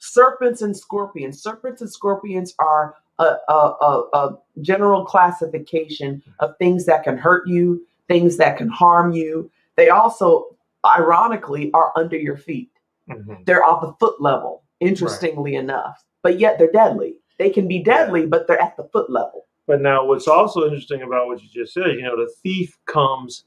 [0.00, 1.40] Serpents and scorpions.
[1.40, 7.46] Serpents and scorpions are a, a, a, a general classification of things that can hurt
[7.46, 9.50] you, things that can harm you.
[9.76, 12.70] They also, ironically, are under your feet.
[13.08, 13.44] Mhm.
[13.44, 17.16] They're off the foot level, interestingly enough, but yet they're deadly.
[17.38, 19.46] They can be deadly, but they're at the foot level.
[19.66, 23.44] But now, what's also interesting about what you just said, you know, the thief comes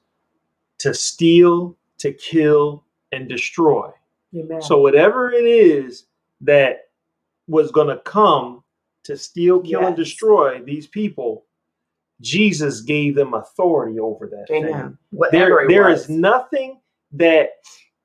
[0.79, 3.89] to steal, to kill, and destroy.
[4.35, 4.61] Amen.
[4.61, 6.05] So whatever it is
[6.43, 6.77] that
[7.47, 8.63] was going to come
[9.05, 11.45] to steal, kill, and destroy these people,
[12.21, 14.45] Jesus gave them authority over that.
[14.47, 14.65] thing.
[14.65, 14.97] Amen.
[15.11, 16.79] Whatever There, there is nothing
[17.11, 17.49] that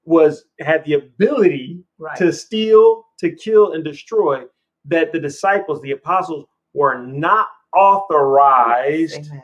[0.04, 2.16] was had the ability right.
[2.18, 4.44] to steal, to kill, and destroy
[4.86, 9.42] that the disciples, the apostles, were not authorized Amen.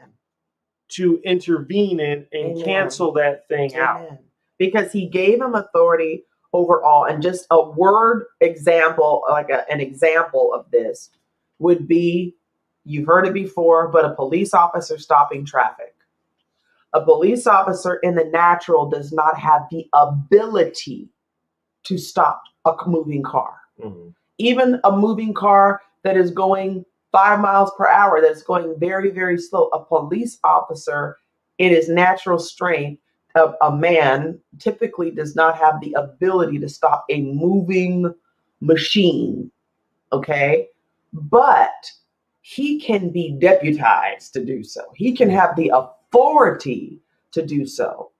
[0.89, 2.65] to intervene in and Amen.
[2.65, 4.01] cancel that thing out.
[4.01, 4.19] Amen.
[4.59, 7.05] Because he gave them authority over all.
[7.05, 11.11] And just a word example, like a, an example of this
[11.59, 12.35] would be
[12.85, 15.95] you've heard it before, but a police officer stopping traffic.
[16.95, 21.09] A police officer in the natural does not have the ability
[21.83, 23.57] to stop a moving car.
[23.83, 24.15] Mhm.
[24.39, 29.39] Even a moving car that is going five miles per hour, that's going very, very
[29.39, 31.17] slow, a police officer
[31.59, 33.01] in his natural strength
[33.35, 38.15] of a man typically does not have the ability to stop a moving
[38.61, 39.51] machine.
[40.13, 40.69] Okay.
[41.13, 41.91] But
[42.43, 44.83] he can be deputized to do so.
[44.95, 47.01] He can have the authority
[47.33, 48.11] to do so.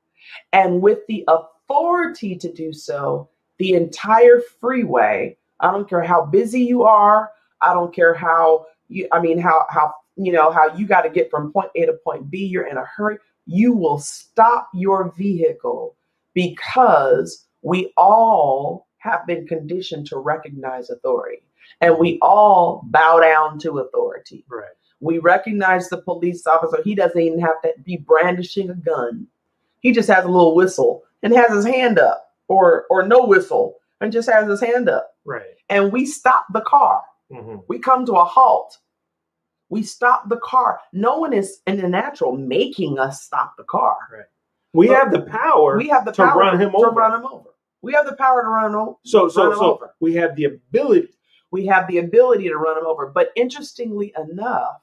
[0.53, 6.63] And with the authority to do so, the entire freeway, I don't care how busy
[6.63, 10.87] you are, I don't care how you I mean how how you know how you
[10.87, 13.99] got to get from point A to point B, you're in a hurry, you will
[13.99, 15.95] stop your vehicle
[16.35, 21.43] because we all have been conditioned to recognize authority
[21.81, 24.45] and we all bow down to authority.
[24.49, 24.69] Right.
[25.01, 26.79] We recognize the police officer.
[26.83, 29.27] He doesn't even have to be brandishing a gun.
[29.81, 33.77] He just has a little whistle and has his hand up, or or no whistle
[34.01, 35.15] and just has his hand up.
[35.25, 35.43] Right.
[35.69, 37.03] And we stop the car.
[37.31, 38.79] hmm We come to a halt.
[39.75, 40.79] We stop the car.
[40.93, 43.97] No one is in the natural making us stop the car.
[44.13, 44.23] Right.
[44.73, 45.77] We have the power.
[45.77, 46.91] We have the to power run him to over.
[46.91, 47.51] run him over.
[47.83, 48.97] We have the power to run him over.
[49.05, 49.95] so so so over.
[49.99, 51.09] we have the ability.
[51.51, 53.09] we have the ability to run him over.
[53.13, 54.77] But interestingly enough,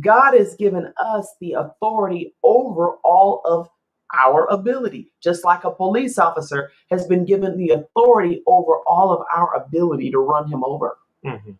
[0.00, 3.68] God has given us the authority over all of
[4.14, 9.26] our ability, just like a police officer has been given the authority over all of
[9.36, 10.96] our ability to run him over.
[11.26, 11.58] Mhm.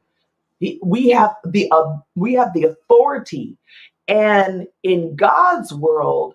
[0.82, 3.56] We have the uh, we have the authority,
[4.08, 6.34] and in God's world,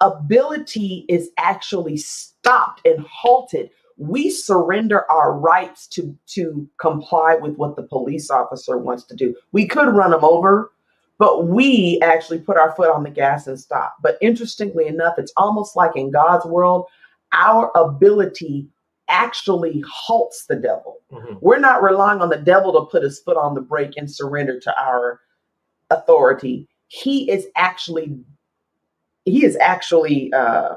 [0.00, 7.76] ability is actually stopped and halted we surrender our rights to to comply with what
[7.76, 9.34] the police officer wants to do.
[9.52, 10.70] We could run them over,
[11.18, 13.96] but we actually put our foot on the gas and stop.
[14.00, 16.86] But interestingly enough, it's almost like in God's world,
[17.32, 18.68] our ability
[19.08, 21.00] actually halts the devil.
[21.12, 21.38] Mhm.
[21.40, 24.58] We're not relying on the devil to put his foot on the brake and surrender
[24.60, 25.20] to our
[25.90, 26.68] authority.
[26.88, 28.18] He is actually
[29.24, 30.76] he is actually uh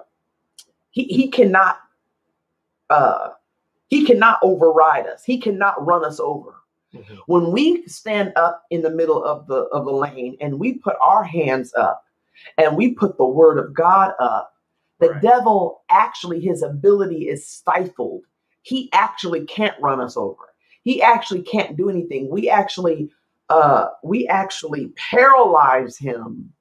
[0.92, 1.80] he, he cannot
[2.90, 3.30] uh
[3.88, 5.24] he cannot override us.
[5.24, 6.56] He cannot run us over.
[6.94, 7.20] Mhm.
[7.28, 10.96] When we stand up in the middle of the of the lane and we put
[11.02, 12.06] our hands up
[12.58, 14.51] and we put the word of God up,
[15.02, 15.24] the Right.
[15.24, 18.24] devil actually his ability is stifled.
[18.64, 20.54] He actually can't run us over.
[20.84, 22.30] He actually can't do anything.
[22.32, 23.12] We actually
[23.50, 26.54] uh we actually paralyze him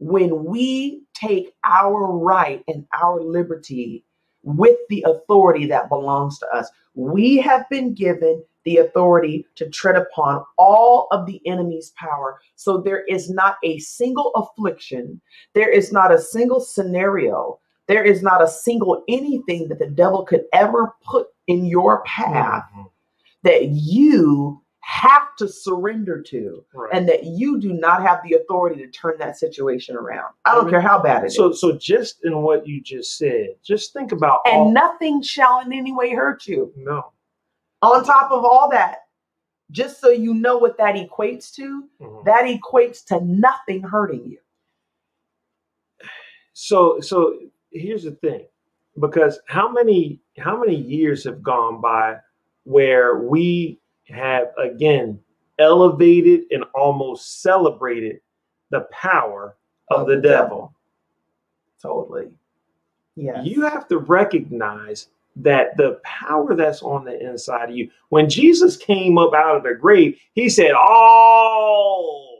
[0.00, 4.04] when we take our right and our liberty
[4.44, 6.70] with the authority that belongs to us.
[6.94, 12.40] We have been given the authority to tread upon all of the enemy's power.
[12.56, 15.20] So there is not a single affliction,
[15.54, 17.60] there is not a single scenario,
[17.92, 22.64] there is not a single anything that the devil could ever put in your path
[22.74, 22.90] Mhm.
[23.42, 26.90] that you have to surrender to Right.
[26.92, 30.32] and that you do not have the authority to turn that situation around.
[30.44, 31.36] I don't care how bad it is.
[31.36, 34.72] so so just in what you just said, just think about and all.
[34.72, 36.72] nothing shall in any way hurt you.
[36.76, 37.12] no.
[37.82, 39.06] On top of all that,
[39.72, 42.24] just so you know what that equates to, Mhm.
[42.24, 44.38] that equates to nothing hurting you.
[46.54, 47.38] so so
[47.72, 48.46] here's the thing
[49.00, 52.16] because how many how many years have gone by
[52.64, 55.18] where we have again
[55.58, 58.20] elevated and almost celebrated
[58.70, 59.56] the power
[59.90, 60.74] of, the, devil.
[61.80, 62.30] Totally.
[63.16, 63.42] Yeah.
[63.42, 68.76] you have to recognize that the power that's on the inside of you, when Jesus
[68.76, 72.31] came up out of the grave, he said, All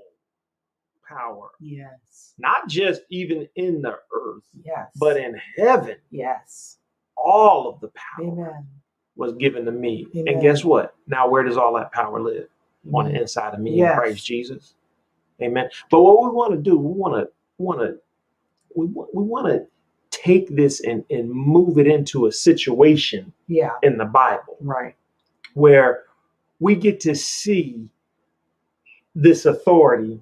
[1.12, 2.34] power, Yes.
[2.38, 4.90] not just even in the earth, Yes.
[4.98, 6.78] but in heaven, yes.
[7.16, 8.66] all of the power Amen.
[9.16, 10.06] was given to me.
[10.14, 10.34] Amen.
[10.34, 10.94] And guess what?
[11.06, 12.48] Now, where does all that power live?
[12.92, 13.96] On the inside of me in Yes.
[13.96, 14.74] Christ Jesus.
[15.40, 15.70] Amen.
[15.90, 17.98] But what we want to do, we want to want to
[18.74, 19.66] we want we want to
[20.10, 23.70] take this and and move it into a situation Yeah.
[23.82, 24.96] in the Bible Right.
[25.54, 26.04] where
[26.58, 27.88] we get to see
[29.14, 30.20] this authority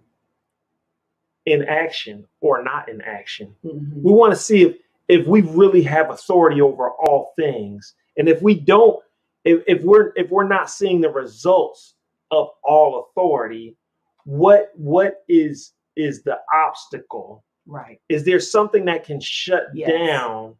[1.52, 3.54] in action or not in action.
[3.64, 4.02] Mhm.
[4.02, 4.76] We want to see if
[5.08, 9.02] if we really have authority over all things, and if we don't,
[9.44, 11.94] if, if we're if we're not seeing the results
[12.30, 13.76] of all authority,
[14.24, 17.44] what what is is the obstacle?
[17.66, 18.00] Right.
[18.08, 19.90] Is there something that can shut Yes.
[19.90, 20.56] down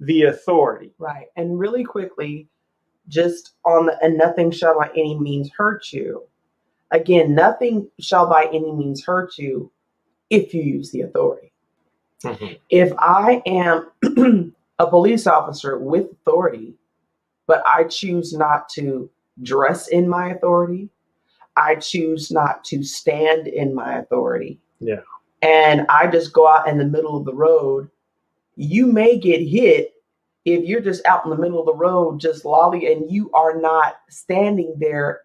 [0.00, 0.94] the authority?
[0.98, 1.26] Right.
[1.36, 2.48] And really quickly,
[3.08, 6.24] just on the and nothing shall by any means hurt you.
[6.92, 9.70] Again, nothing shall by any means hurt you
[10.30, 11.52] if you use the authority.
[12.24, 12.54] Mm-hmm.
[12.70, 16.74] If I am a police officer with authority,
[17.46, 19.10] but I choose not to
[19.42, 20.88] dress in my authority,
[21.56, 24.60] I choose not to stand in my authority.
[24.78, 25.00] Yeah.
[25.42, 27.90] And I just go out in the middle of the road,
[28.56, 29.94] you may get hit
[30.44, 33.58] if you're just out in the middle of the road, just lolly, and you are
[33.58, 35.22] not standing there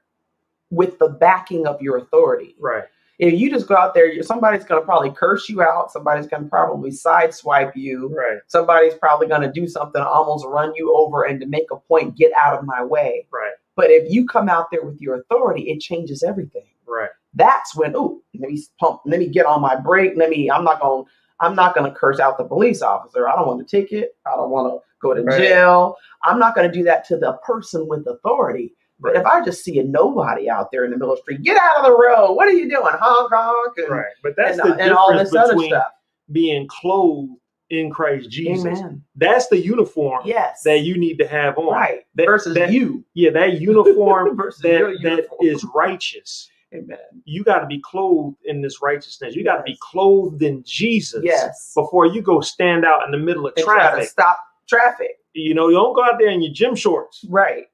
[0.70, 2.56] with the backing of your authority.
[2.60, 2.84] Right.
[3.18, 5.92] If you just go out there, somebody's going to probably curse you out.
[5.92, 8.14] Somebody's going to probably sideswipe you.
[8.16, 8.40] Right.
[8.48, 12.18] Somebody's probably going to do something, almost run you over, and to make a point,
[12.18, 13.26] get out of my way.
[13.32, 13.54] Right.
[13.76, 16.66] But if you come out there with your authority, it changes everything.
[16.88, 17.10] Right.
[17.34, 20.14] That's when, oh, let me pump, let me get on my brake.
[20.16, 23.28] Let me, I'm not going, to I'm not going to curse out the police officer.
[23.28, 24.16] I don't want a ticket.
[24.26, 25.38] I don't want to go to Right.
[25.38, 25.96] jail.
[26.24, 28.74] I'm not going to do that to the person with authority.
[29.00, 29.22] But Right.
[29.22, 31.60] if I just see a nobody out there in the middle of the street, get
[31.62, 32.34] out of the road.
[32.34, 32.86] What are you doing?
[32.94, 33.74] Honk, honk.
[33.78, 34.06] And, Right.
[34.24, 35.92] But that's and, the and all difference this other between stuff.
[36.32, 37.34] being clothed
[37.72, 38.80] in Christ Jesus.
[38.80, 39.04] Amen.
[39.16, 40.62] That's the uniform Yes.
[40.64, 41.74] that you need to have on.
[41.74, 42.06] right.
[42.16, 43.04] That- Versus that- you.
[43.16, 45.28] Yeah, that uniform that uniform.
[45.42, 46.50] is righteous.
[46.74, 46.98] Amen.
[47.26, 49.36] You got to be clothed in this righteousness.
[49.36, 51.72] You got to be clothed in Jesus Yes.
[51.76, 54.10] before you go stand out in the middle of And traffic.
[54.10, 55.18] stop traffic.
[55.34, 57.26] You know, you don't go out there in your gym shorts.
[57.30, 57.66] Right.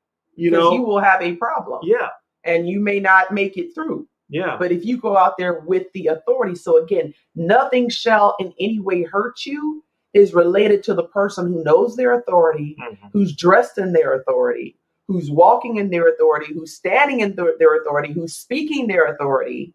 [0.41, 1.81] You Because know, you will have a problem.
[1.83, 2.09] yeah,
[2.43, 4.07] And you may not make it through.
[4.29, 8.51] yeah, But if you go out there with the authority, so again, nothing shall in
[8.59, 12.97] any way hurt you is related to the person who knows their authority, Mhm.
[13.13, 14.75] who's dressed in their authority,
[15.07, 19.73] who's walking in their authority, who's standing in their, their authority, who's speaking their authority.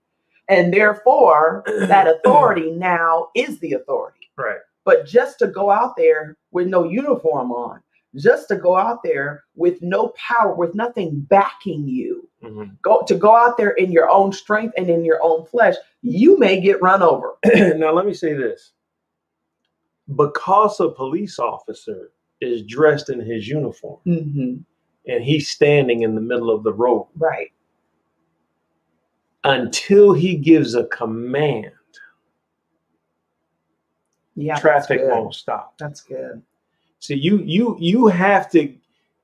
[0.49, 4.31] And therefore, that authority now is the authority.
[4.37, 7.81] right, But just to go out there with no uniform on,
[8.17, 12.81] just to go out there with no power, with nothing backing you, Mhm.
[12.83, 16.39] go to go out there in your own strength and in your own flesh, you
[16.39, 17.37] may get run over.
[17.77, 18.73] now let me say this:
[20.15, 24.57] because a police officer is dressed in his uniform Mm-hmm.
[25.11, 27.51] and he's standing in the middle of the road Right.
[29.45, 31.73] until he gives a command,
[34.35, 34.59] Yeah.
[34.59, 35.77] traffic won't stop.
[35.79, 36.43] That's good.
[37.01, 38.73] So you you you have to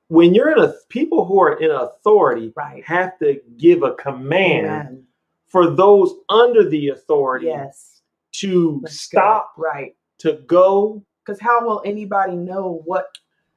[0.07, 2.83] when you're in a people who are in authority Right.
[2.85, 5.03] have to give a command Amen.
[5.47, 8.01] for those under the authority Yes.
[8.33, 9.61] to That's stop good.
[9.63, 9.95] Right.
[10.19, 11.03] to go.
[11.25, 13.07] Because how will anybody know what?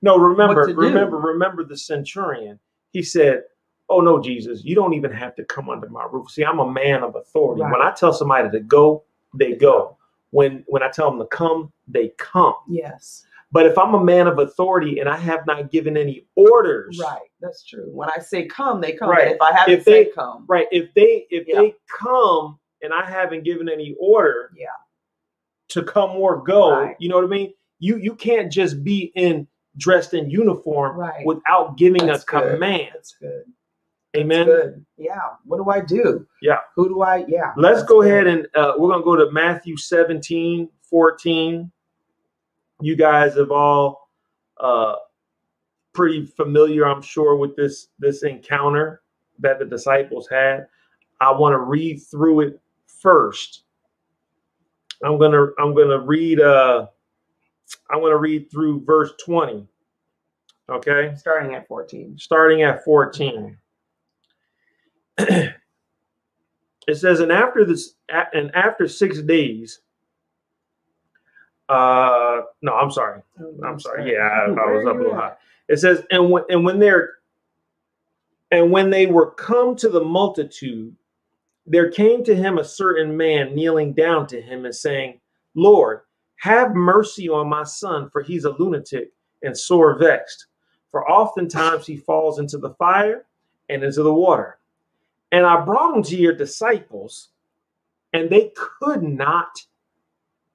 [0.03, 0.79] No, remember, What to do.
[0.81, 2.61] remember, remember the centurion.
[2.93, 3.43] He said,
[3.89, 6.31] "Oh no, Jesus, you don't even have to come under my roof.
[6.31, 7.63] See, I'm a man of authority.
[7.63, 7.73] Right.
[7.73, 9.03] When I tell somebody to go,
[9.35, 9.97] they go.
[10.31, 12.55] When when I tell them to come, they come.
[12.69, 13.27] Yes.
[13.57, 17.23] But if I'm a man of authority and I have not given any orders, Right.
[17.41, 17.89] That's true.
[17.91, 19.09] When I say come, they come.
[19.09, 19.33] Right.
[19.33, 20.69] If I haven't If they- said come, right?
[20.71, 21.61] If they if Yeah.
[21.63, 24.67] they come and I haven't given any order, Yeah.
[25.71, 26.97] to come or go, Right.
[26.99, 27.55] you know what I mean?
[27.79, 31.25] You you can't just be in dressed in uniform Right.
[31.25, 32.51] without giving That's a good.
[32.53, 32.91] command.
[32.93, 33.45] that's good.
[34.19, 34.45] Amen.
[34.47, 34.85] Good.
[34.99, 35.31] Yeah.
[35.47, 36.27] What do I do?
[36.43, 36.61] Yeah.
[36.75, 37.25] Who do I?
[37.27, 37.55] Yeah.
[37.57, 38.11] Let's that's go good.
[38.11, 41.73] ahead and uh, we're going to go to Matthew 17, 14.
[42.81, 44.11] You guys have all
[44.61, 44.97] uh,
[45.95, 49.03] pretty familiar, I'm sure, with this this encounter
[49.39, 50.67] that the disciples had.
[51.21, 53.65] I want to read through it first.
[55.03, 56.87] I'm gonna I'm gonna read uh
[57.91, 59.67] I'm gonna read through verse 20.
[60.69, 62.19] Okay, starting at 14.
[62.19, 63.57] starting at 14.
[65.19, 65.55] it
[66.93, 67.95] says, and after this,
[68.33, 69.81] and after six days,
[71.69, 73.23] Uh, no, I'm sorry.
[73.65, 74.13] I'm sorry.
[74.13, 75.35] Yeah, I, I was up a little high.
[75.69, 77.15] It says, and when and when they're
[78.53, 80.95] and when they were come to the multitude,
[81.67, 85.21] there came to him a certain man kneeling down to him and saying,
[85.55, 86.03] Lord,
[86.37, 89.11] have mercy on my son, for he's a lunatic
[89.43, 90.47] and sore vexed.
[90.93, 93.27] For oftentimes he falls into the fire
[93.69, 94.59] and into the water.
[95.33, 97.31] And I brought him to your disciples,
[98.13, 99.59] and they could not,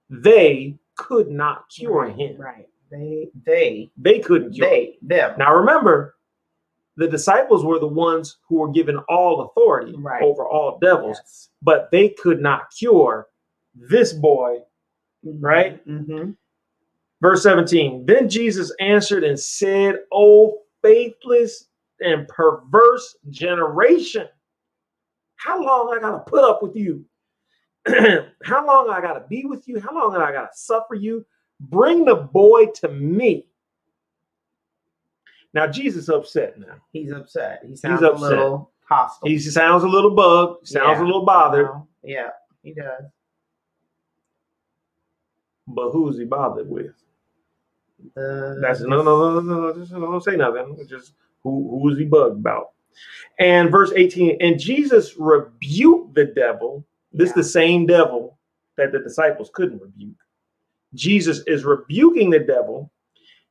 [0.09, 2.37] they could not cure right, him.
[2.37, 2.67] Right.
[2.91, 4.71] They they They couldn't cure him.
[4.71, 5.35] they them.
[5.37, 6.15] Now remember,
[6.97, 10.21] the disciples were the ones who were given all authority Right.
[10.21, 11.49] over all devils, Yes.
[11.61, 13.27] but they could not cure
[13.73, 14.59] this boy.
[15.23, 15.85] Right?
[15.87, 16.31] Mm-hmm.
[17.21, 21.67] Verse 17 Then Jesus answered and said, O faithless
[22.01, 24.27] and perverse generation,
[25.37, 27.05] how long I got to put up with you?
[28.43, 29.79] how long I got to be with you?
[29.79, 31.25] How long I got to suffer you?
[31.59, 33.47] Bring the boy to me.
[35.53, 36.75] Now, Jesus upset now.
[36.93, 37.63] He's upset.
[37.67, 38.29] He sounds a upset.
[38.29, 39.27] little hostile.
[39.27, 41.03] He sounds a little bugged, sounds Yeah.
[41.03, 41.69] a little bothered,
[42.03, 42.29] Yeah,
[42.63, 43.03] he does.
[45.67, 46.91] but who is he bothered with?
[48.15, 50.77] The, That's no, no, no, no, no, just don't say nothing.
[50.89, 51.13] Just
[51.43, 52.71] who, who is he bugged about?
[53.39, 56.86] And verse 18, and Jesus rebuked the devil.
[57.12, 57.36] This Yeah.
[57.36, 58.39] the same devil
[58.78, 60.16] that the disciples couldn't rebuke.
[60.93, 62.91] Jesus is rebuking the devil,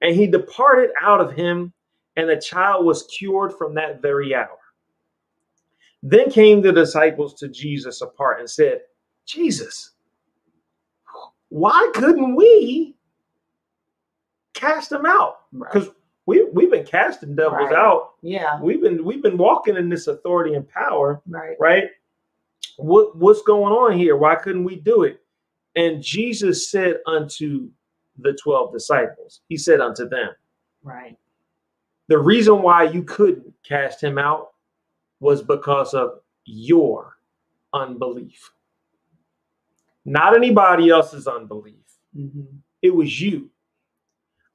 [0.00, 1.72] and he departed out of him,
[2.16, 4.58] and the child was cured from that very hour.
[6.02, 8.82] Then came the disciples to Jesus apart and said,
[9.26, 9.92] Jesus,
[11.50, 12.94] why couldn't we
[14.54, 15.40] cast him out?
[15.52, 15.72] Right.
[15.72, 15.90] Because
[16.26, 17.72] we we've been casting devils Right.
[17.74, 18.14] out.
[18.22, 21.56] Yeah, We've been we've been walking in this authority and power, right.
[21.58, 21.90] right?
[22.82, 24.16] What what's going on here?
[24.16, 25.20] Why couldn't we do it?
[25.76, 27.70] And Jesus said unto
[28.18, 30.30] the 12 disciples, He said unto them,
[30.82, 31.16] Right.
[32.08, 34.50] the reason why you couldn't cast him out
[35.20, 37.16] was because of your
[37.74, 38.50] unbelief.
[40.04, 41.76] Not anybody else's unbelief.
[42.14, 42.44] hmm
[42.82, 43.50] It was you.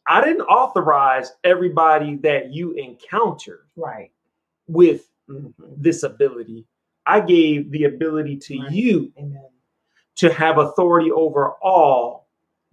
[0.08, 4.12] I didn't authorize everybody that you encountered Right.
[4.68, 5.48] with hmm
[5.78, 6.66] this ability.
[7.08, 8.72] I gave the ability to Right.
[8.72, 9.50] you Amen.
[10.16, 12.30] to have authority over all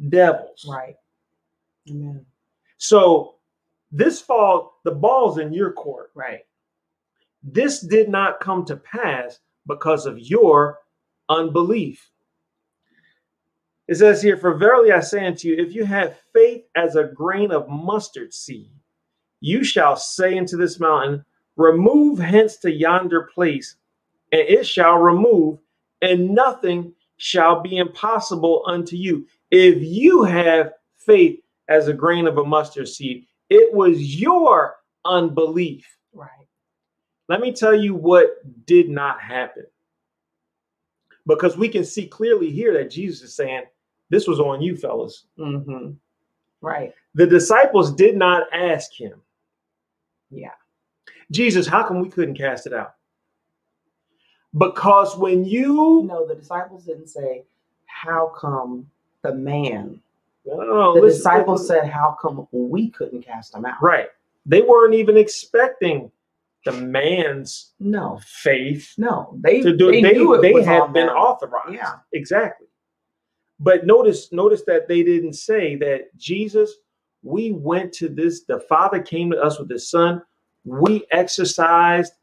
[0.08, 0.66] devils.
[0.68, 0.96] Right.
[1.90, 2.24] Amen.
[2.78, 3.36] So
[3.90, 6.10] this fall, the ball's in your court.
[6.14, 6.40] Right.
[7.42, 10.78] This did not come to pass because of your
[11.28, 12.10] unbelief.
[13.88, 17.04] It says here, For verily I say unto you, if you have faith as a
[17.04, 18.70] grain of mustard seed,
[19.40, 21.24] you shall say unto this mountain,
[21.56, 23.76] Remove hence to yonder place,
[24.32, 25.58] and it shall remove,
[26.00, 29.26] and nothing shall be impossible unto you.
[29.50, 35.86] If you have faith as a grain of a mustard seed, it was your unbelief
[36.14, 36.46] Right.
[37.28, 39.64] let me tell you what did not happen.
[41.26, 43.62] Because we can see clearly here that Jesus is saying,
[44.10, 45.26] This was on you, fellas.
[45.36, 45.90] hmm
[46.60, 46.92] Right.
[47.14, 49.20] The disciples did not ask him,
[50.30, 50.52] Yeah.
[51.30, 52.94] Jesus, how come we couldn't cast it out?
[54.56, 57.44] Because when you, No, the disciples didn't say,
[57.86, 58.90] "How come
[59.22, 60.00] the man?"
[60.44, 61.76] no, The listen, disciples listen.
[61.84, 64.08] said, "How come we couldn't cast them out?" right.
[64.44, 66.10] They weren't even expecting
[66.64, 68.18] the man's No.
[68.26, 69.36] faith No.
[69.40, 69.90] They to do.
[69.92, 71.74] They, They, they had been authorized.
[71.74, 71.94] Yeah.
[72.12, 72.66] Exactly.
[73.60, 76.74] But notice, notice that they didn't say that Jesus,
[77.22, 80.22] we went to this, the Father came to us with his son.
[80.64, 82.14] We exercised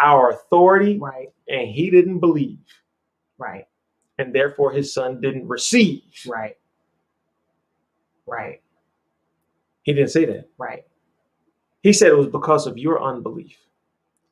[0.00, 1.28] our authority Right.
[1.48, 2.58] and he didn't believe.
[3.38, 3.66] Right.
[4.18, 6.02] And therefore his son didn't receive.
[6.26, 6.56] Right.
[8.26, 8.60] Right.
[9.82, 10.48] He didn't say that.
[10.58, 10.84] Right.
[11.82, 13.56] He said it was because of your unbelief.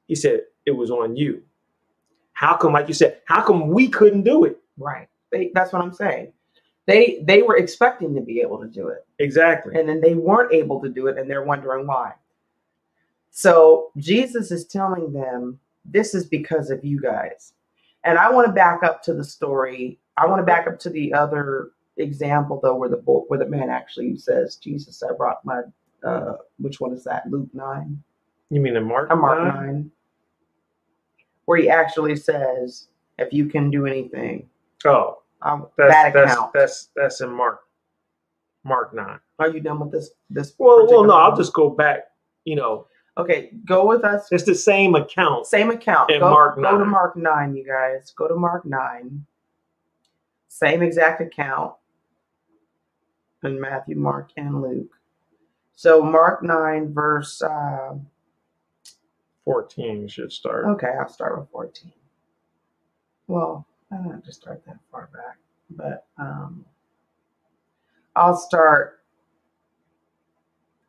[0.07, 1.43] He said it was on you.
[2.33, 4.59] How come, like you said, how come we couldn't do it?
[4.77, 5.09] Right.
[5.33, 6.33] They, that's what I'm saying.
[6.87, 9.75] They they were expecting to be able to do it, Exactly.
[9.77, 12.13] and then they weren't able to do it, and they're wondering why.
[13.37, 17.53] So Jesus is telling them, "This is because of you guys."
[18.03, 20.01] And I want to back up to the story.
[20.17, 23.45] I want to back up to the other example though, where the bo- where the
[23.45, 25.61] man actually says, "Jesus, I brought my."
[26.03, 27.31] Uh, which one is that?
[27.31, 28.03] Luke nine.
[28.49, 29.11] You mean in Mark?
[29.11, 29.67] Uh, Mark 9?
[29.67, 29.91] nine,
[31.45, 34.49] where he actually says, "If you can do anything,
[34.87, 37.65] Oh, um, that's, that that's, account." that's, that's in Mark,
[38.65, 39.21] Mark 9.
[39.41, 40.13] Are you done with this?
[40.31, 42.05] This Well, well, no, I'll just go back.
[42.47, 43.51] You know, okay.
[43.65, 44.29] Go with us.
[44.31, 45.47] it's the same account.
[45.47, 46.11] Same account.
[46.11, 48.13] In go, Mark go to Mark nine, you guys.
[48.17, 49.27] Go to Mark nine.
[50.49, 51.75] Same exact account.
[53.43, 54.97] in Matthew, Mark, and Luke.
[55.77, 57.95] So Mark 9, verse, uh,
[59.45, 60.65] 14 should start.
[60.65, 61.93] okay, I'll start with 14.
[63.29, 65.37] Well, I don't have to start that far back,
[65.71, 66.65] but um,
[68.17, 69.01] I'll start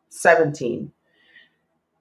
[0.10, 0.92] 17.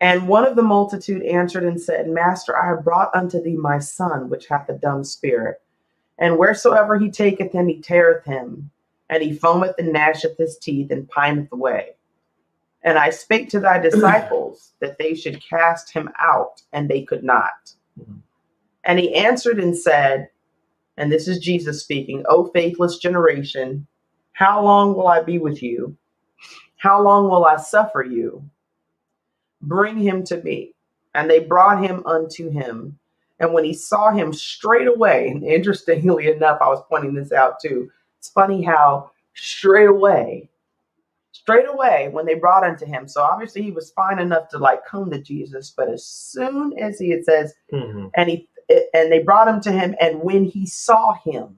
[0.01, 3.79] And one of the multitude answered and said, Master, I have brought unto thee my
[3.79, 5.61] son, which hath a dumb spirit.
[6.19, 8.71] And wheresoever he taketh him, he teareth him,
[9.09, 11.95] and he foameth and gnasheth his teeth, and pineth away.
[12.83, 17.25] And I spake to thy disciples that they should cast him out, and they could
[17.25, 17.75] not.
[18.85, 20.29] And he answered and said,
[20.97, 23.87] and this is Jesus speaking, O faithless generation,
[24.33, 25.97] how long will I be with you?
[26.77, 28.49] How long will I suffer you?
[29.63, 30.73] Bring him to me.
[31.15, 32.99] And they brought him unto him.
[33.41, 37.61] And when he saw him straight away, and interestingly enough, I was pointing this out
[37.61, 37.91] too.
[38.19, 40.49] It's funny how straight away,
[41.33, 44.85] straight away, when they brought unto him, so obviously he was fine enough to like
[44.87, 48.11] come to Jesus, but as soon as he, it says, Mhm.
[48.15, 48.49] and he
[48.95, 51.57] and they brought him to him and when he saw him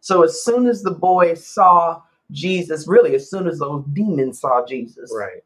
[0.00, 4.64] so as soon as the boy saw jesus really as soon as those demons saw
[4.64, 5.44] jesus Right.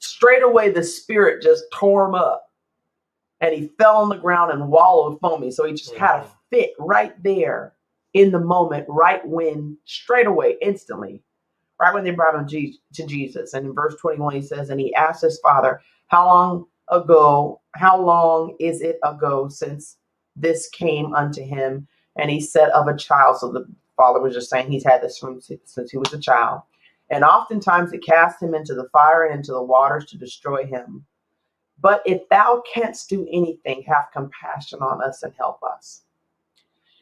[0.00, 2.46] Straight away the spirit just tore him up.
[3.40, 6.30] And he fell on the ground and wallowed foaming so he just had a Mhm.
[6.50, 7.74] fit right there
[8.14, 11.22] in the moment right when straight away instantly
[11.80, 13.54] right when they brought him to jesus.
[13.54, 18.00] And in verse 21 he says and he asked his father how long ago how
[18.00, 19.98] long is it ago since
[20.36, 23.38] this came unto him and he said of a child.
[23.38, 23.66] So the
[23.96, 26.62] father was just saying he's had this from since he was a child
[27.14, 31.04] and oftentimes it cast him into the fire and into the waters to destroy him.
[31.80, 36.02] But if thou canst do anything have compassion on us and help us.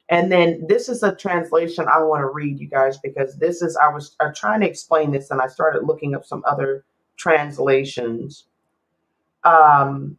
[0.09, 3.77] And then this is a translation i want to read you guys because this is
[3.83, 6.85] i was uh, trying to explain this and i started looking up some other
[7.17, 8.47] translations.
[9.45, 10.19] Um,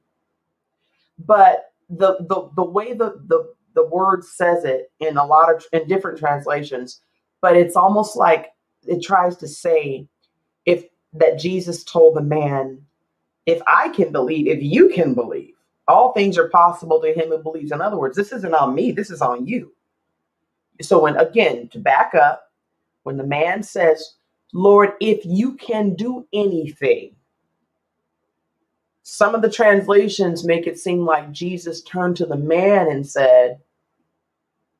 [1.19, 5.65] but the the the way the the the word says it in a lot of
[5.73, 7.01] in different translations,
[7.41, 8.53] but it's almost like
[8.87, 10.07] it tries to say
[10.65, 12.81] if that Jesus told the man,
[13.45, 15.53] if I can believe, if you can believe,
[15.87, 17.71] all things are possible to him who believes.
[17.71, 19.73] In other words, this isn't on me, this is on you.
[20.81, 22.51] So when again to back up,
[23.03, 24.15] when the man says,
[24.53, 27.15] Lord, if you can do anything,
[29.03, 33.59] some of the translations make it seem like Jesus turned to the man and said,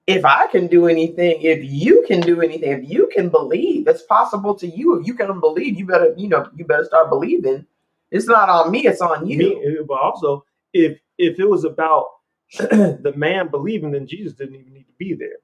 [0.06, 4.04] If I can do anything, if you can do anything, if you can believe, it's
[4.04, 5.00] possible to you.
[5.00, 7.66] If you can believe, you better, you know, you better start believing.
[8.12, 9.38] It's not on me, it's on you.
[9.38, 12.08] Me, but also, if if it was about
[12.58, 15.38] the man believing, then Jesus didn't even need to be there.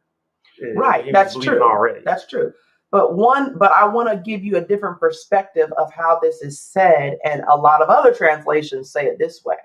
[0.61, 1.61] Uh, Right, that's true.
[1.61, 2.01] Already.
[2.03, 2.53] That's true.
[2.91, 6.59] But one, but I want to give you a different perspective of how this is
[6.59, 9.57] said, and a lot of other translations say it this way: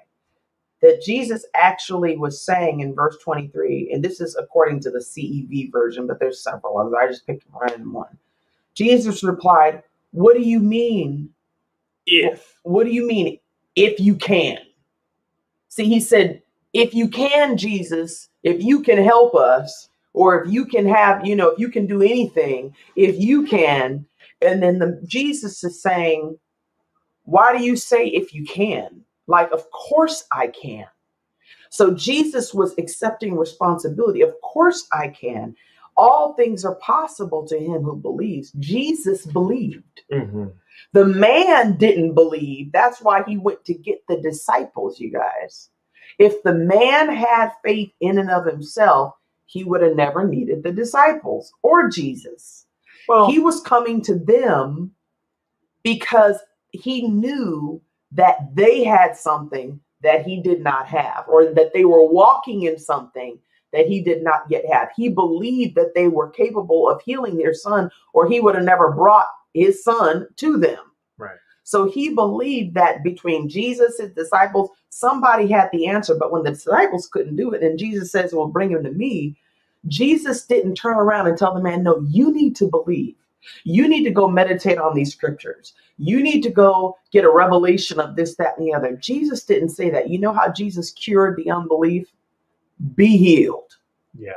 [0.85, 5.72] that Jesus actually was saying in verse 23, and this is according to the CEV
[5.72, 6.95] version, but there's several others.
[7.01, 8.18] I just picked a random one.
[8.74, 9.82] Jesus replied,
[10.12, 11.30] "What do you mean?
[12.07, 13.41] if What do you mean
[13.76, 14.59] if you can?"
[15.68, 16.43] See, he said,
[16.74, 21.37] "If you can, Jesus, if you can help us." or if you can have, you
[21.37, 24.07] know, if you can do anything, if you can,
[24.41, 26.39] and then the Jesus is saying,
[27.24, 29.05] why do you say if you can?
[29.27, 30.87] Like, of course I can.
[31.70, 34.22] So Jesus was accepting responsibility.
[34.22, 35.57] Of course I can.
[35.97, 38.53] All things are possible to him who believes.
[38.59, 40.03] Jesus believed.
[40.11, 40.53] Mhm.
[40.93, 42.72] The man didn't believe.
[42.72, 45.70] That's why he went to get the disciples, you guys.
[46.18, 49.14] If the man had faith in and of himself,
[49.47, 52.66] he would have never needed the disciples or Jesus.
[53.09, 54.95] well, He was coming to them
[55.83, 56.39] because
[56.72, 57.81] he knew
[58.14, 62.78] that they had something that he did not have, or that they were walking in
[62.78, 63.38] something
[63.72, 64.88] that he did not yet have.
[64.94, 68.92] He believed that they were capable of healing their son, or he would have never
[68.92, 70.78] brought his son to them.
[71.18, 71.38] Right.
[71.64, 76.14] So he believed that between Jesus, his disciples, somebody had the answer.
[76.14, 79.36] But when the disciples couldn't do it, and Jesus says, Well, bring him to me,
[79.88, 83.16] Jesus didn't turn around and tell the man, No, you need to believe.
[83.64, 85.74] You need to go meditate on these scriptures.
[85.99, 88.97] You need to go get a revelation of this, that, and the other.
[88.97, 90.11] Jesus didn't say that.
[90.11, 92.09] You know how Jesus cured the unbelief?
[92.97, 93.76] Be healed.
[94.18, 94.32] yeah,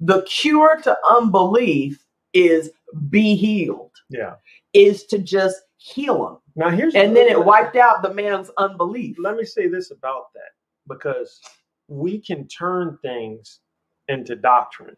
[0.00, 2.70] The cure to unbelief is
[3.10, 4.36] be healed, yeah.
[4.72, 6.38] is to just heal them.
[6.56, 9.16] Now here's And then it wiped out the man's unbelief.
[9.18, 10.52] let me say this about that
[10.88, 11.40] because
[11.88, 13.60] we can turn things
[14.08, 14.96] into doctrine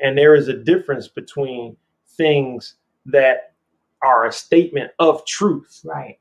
[0.00, 1.76] and there is a difference between
[2.16, 2.74] things
[3.06, 3.51] that
[4.04, 6.18] are a statement of truth, Right.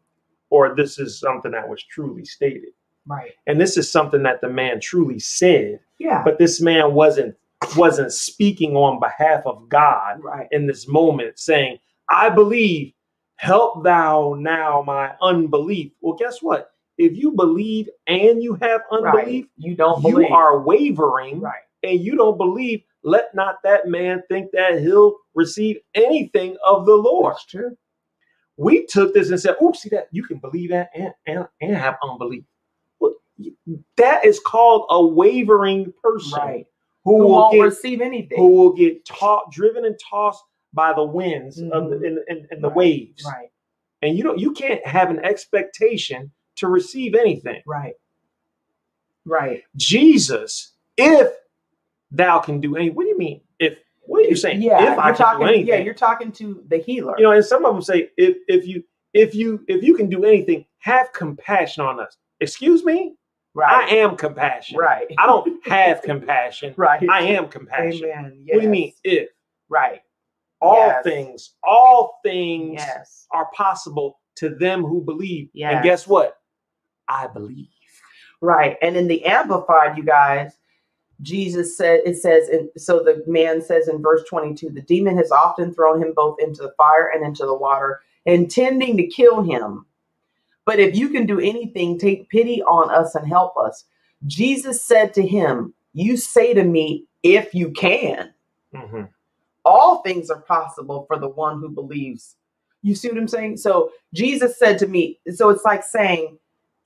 [0.49, 2.69] or this is something that was truly stated.
[3.07, 3.31] Right.
[3.47, 6.21] And this is something that the man truly said, Yeah.
[6.23, 7.35] but this man wasn't
[7.77, 10.47] wasn't speaking on behalf of God right.
[10.51, 11.77] in this moment, saying,
[12.09, 12.91] I believe,
[13.35, 15.91] help thou now my unbelief.
[16.01, 16.71] Well, guess what?
[16.97, 19.45] If you believe and you have unbelief, Right.
[19.57, 20.31] You don't you believe.
[20.31, 21.61] are wavering right.
[21.83, 26.95] and you don't believe, let not that man think that he'll receive anything of the
[26.95, 27.33] Lord.
[27.33, 27.77] That's true.
[28.57, 31.75] We took this and said, oh, see that you can believe that and, and, and
[31.75, 32.43] have unbelief.
[32.99, 33.15] Well,
[33.97, 36.65] that is called a wavering person Right.
[37.05, 38.37] who, Who will won't get receive anything.
[38.37, 40.43] who will get taught, driven and tossed
[40.73, 42.07] by the winds of the, Mhm.
[42.07, 42.77] and, and, and the Right.
[42.77, 43.25] waves.
[43.25, 43.49] Right.
[44.03, 47.61] And you don't you can't have an expectation to receive anything.
[47.65, 47.95] Right.
[49.25, 49.63] Right.
[49.75, 51.31] Jesus, if
[52.11, 53.41] thou can do any, what do you mean?
[53.59, 54.61] If what are you saying?
[54.61, 54.93] Yeah.
[54.93, 55.39] if I you're can talking.
[55.39, 55.67] do anything.
[55.67, 55.77] Yeah.
[55.77, 57.15] You're talking to the healer.
[57.17, 58.83] you know, and some of them say, if if you
[59.13, 62.17] if you if you can do anything, have compassion on us.
[62.39, 63.15] Excuse me?
[63.53, 63.91] right.
[63.91, 64.77] I am compassion.
[64.77, 65.07] right.
[65.19, 66.73] I don't have compassion.
[66.77, 67.07] Right.
[67.09, 68.05] I am compassion.
[68.05, 68.45] Amen.
[68.47, 69.29] What do you mean if?
[69.69, 70.01] Right.
[70.61, 71.03] All Yes.
[71.03, 73.27] things, all things Yes.
[73.31, 75.49] are possible to them who believe.
[75.61, 76.37] And guess what?
[77.09, 77.67] I believe.
[78.41, 78.77] Right.
[78.81, 80.53] And in the Amplified, you guys,
[81.21, 85.31] Jesus said, it says, and so the man says in verse 22, the demon has
[85.31, 89.85] often thrown him both into the fire and into the water, intending to kill him.
[90.65, 93.85] But if you can do anything, take pity on us and help us.
[94.27, 98.33] Jesus said to him, You say to me, if you can.
[98.75, 99.09] Mhm.
[99.65, 102.35] all things are possible for the one who believes.
[102.81, 103.57] You see what I'm saying?
[103.57, 106.37] So Jesus said to me, so it's like saying,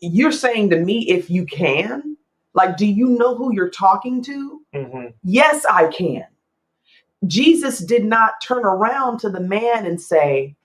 [0.01, 2.14] You're saying to me, if you can,
[2.55, 4.61] like, do you know who you're talking to?
[4.73, 5.13] Mhm.
[5.23, 6.25] Yes, I can.
[7.27, 10.55] Jesus did not turn around to the man and say,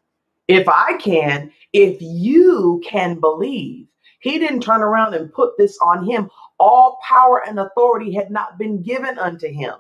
[0.49, 3.87] If I can, if you can believe.
[4.21, 6.29] He didn't turn around and put this on him.
[6.59, 9.75] All power and authority had not been given unto him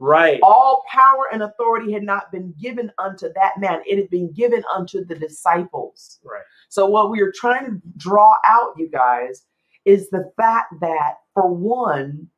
[0.00, 0.40] Right.
[0.42, 4.64] all power and authority had not been given unto that man it had been given
[4.74, 6.42] unto the disciples Right.
[6.68, 9.46] so what we are trying to draw out you guys
[9.84, 12.28] is the fact that for one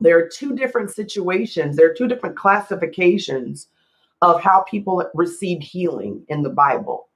[0.00, 3.68] there are two different situations there are two different classifications
[4.22, 7.08] of how people received healing in the bible.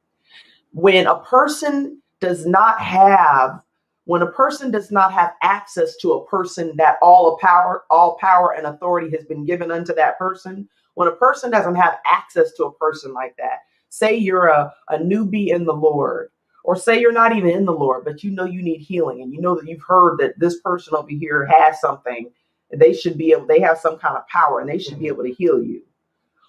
[0.72, 3.60] When a person does not have
[4.04, 8.54] when a person does not have access to a person that all power all power
[8.56, 12.64] and authority has been given unto that person when a person doesn't have access to
[12.64, 13.58] a person like that
[13.88, 16.30] say you're a, a newbie in the lord
[16.64, 19.32] or say you're not even in the lord but you know you need healing and
[19.32, 22.30] you know that you've heard that this person over here has something
[22.72, 25.14] they should be able they have some kind of power and they should be mm-hmm.
[25.14, 25.82] able to heal you.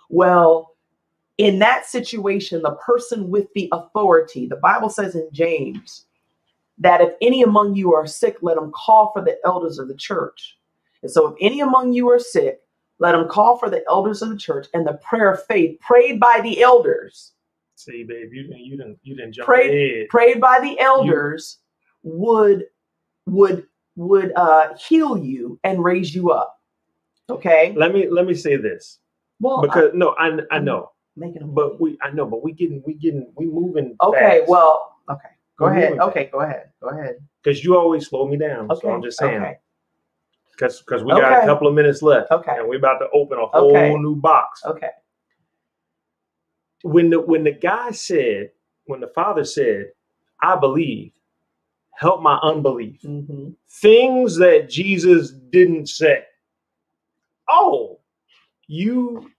[0.09, 0.71] Well
[1.37, 6.05] in that situation the person with the authority the bible says in james
[6.77, 9.95] that if any among you are sick, let them call for the elders of the
[9.95, 10.57] church.
[11.01, 12.61] And so, if any among you are sick,
[12.99, 16.19] let them call for the elders of the church and the prayer of faith prayed
[16.19, 17.32] by the elders,
[17.83, 20.09] See, babe, you didn't you didn't you didn't jump Pray- ahead.
[20.09, 21.59] prayed by the elders
[22.03, 22.65] would
[23.27, 26.57] would would uh, heal you and raise you up.
[27.29, 27.73] Okay.
[27.75, 28.99] Let me let me say this.
[29.39, 30.91] Well, Because no, I I know.
[31.17, 34.39] making But we I know, but we getting we getting we moving okay.
[34.39, 34.49] fast.
[34.49, 35.29] Well, okay.
[35.59, 35.99] Go We're ahead.
[35.99, 36.29] Okay.
[36.31, 36.71] Go ahead.
[36.81, 37.17] Go ahead.
[37.43, 38.71] because you always slow me down.
[38.71, 38.79] Okay.
[38.81, 39.41] So I'm just saying.
[39.41, 39.57] Okay.
[40.53, 42.31] Because because we got a couple of minutes left.
[42.31, 42.55] Okay.
[42.57, 43.93] And we're about to open a whole Okay.
[43.95, 44.61] new box.
[44.65, 44.89] Okay.
[46.83, 48.51] When the when the guy said,
[48.87, 49.91] when the father said,
[50.41, 51.13] I believe,
[51.93, 53.01] help my unbelief.
[53.03, 56.23] hmm Things that Jesus didn't say.
[57.49, 57.99] Oh,
[58.67, 59.31] you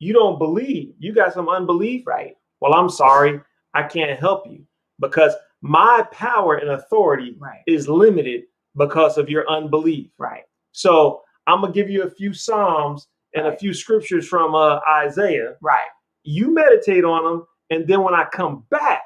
[0.00, 0.94] you don't believe.
[0.98, 2.06] You got some unbelief?
[2.06, 2.36] Right.
[2.60, 3.40] Well, I'm sorry,
[3.74, 4.64] I can't help you
[5.00, 7.62] because my power and authority Right.
[7.66, 8.44] is limited
[8.76, 10.10] because of your unbelief.
[10.18, 10.44] Right.
[10.72, 15.56] So I'm gonna give you a few psalms and a few scriptures from uh, Isaiah.
[15.62, 15.88] Right.
[16.24, 19.02] You meditate on them, and then when I come back,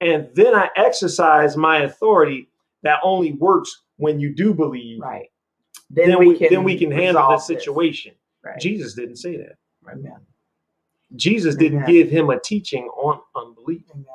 [0.00, 2.48] and then I exercise my authority
[2.82, 5.00] that only works when you do believe.
[5.00, 5.28] Right.
[5.90, 8.12] Then, we, then we can handle the situation.
[8.44, 8.58] Right.
[8.58, 9.56] Jesus didn't say that.
[9.90, 10.16] Amen.
[11.16, 13.82] Jesus didn't give him a teaching on unbelief.
[13.92, 14.06] Amen.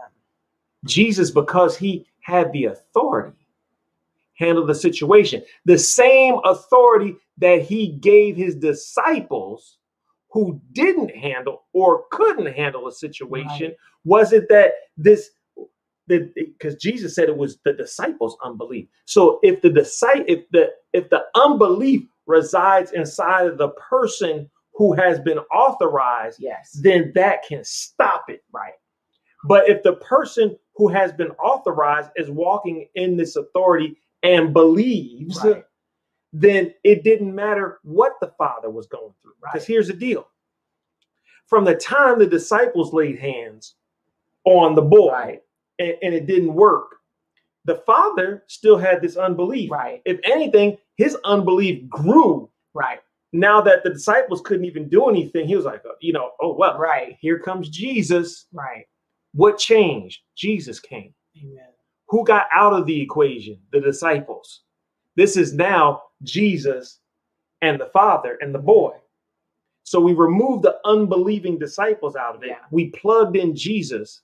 [0.86, 3.48] Jesus, because he had the authority,
[4.36, 5.44] handled the situation.
[5.66, 9.78] The same authority that he gave his disciples
[10.36, 13.68] who didn't handle or couldn't handle a situation.
[13.70, 13.78] Right.
[14.04, 15.30] Was it that this
[16.08, 18.86] the because Jesus said it was the disciples' unbelief.
[19.06, 24.92] So if the disciple if the if the unbelief resides inside of the person who
[24.94, 26.78] has been authorized, Yes.
[26.84, 28.44] then that can stop it.
[28.52, 28.74] Right.
[29.48, 35.42] But if the person who has been authorized is walking in this authority and believes,
[35.46, 35.64] Right.
[36.38, 39.34] Then it didn't matter what the Father was going through.
[39.42, 39.68] Because Right.
[39.68, 40.28] here's the deal
[41.48, 43.76] from the time the disciples laid hands
[44.46, 45.44] on the boy Right.
[45.80, 46.98] and, and it didn't work,
[47.66, 49.72] the Father still had this unbelief.
[49.72, 50.02] Right.
[50.06, 53.00] If anything, his unbelief grew Right.
[53.32, 55.48] now that the disciples couldn't even do anything.
[55.48, 57.18] He was like, oh, you know, oh, well, Right.
[57.22, 58.48] here comes Jesus.
[58.52, 58.86] Right.
[59.34, 60.22] What changed?
[60.36, 61.14] Jesus came.
[61.42, 61.70] Amen.
[62.10, 63.60] Who got out of the equation?
[63.72, 64.65] The disciples.
[65.16, 67.00] This is now Jesus
[67.62, 68.92] and the Father and the boy.
[69.84, 72.50] So we removed the unbelieving disciples out of it.
[72.50, 72.58] Yeah.
[72.72, 74.22] We plugged in Jesus,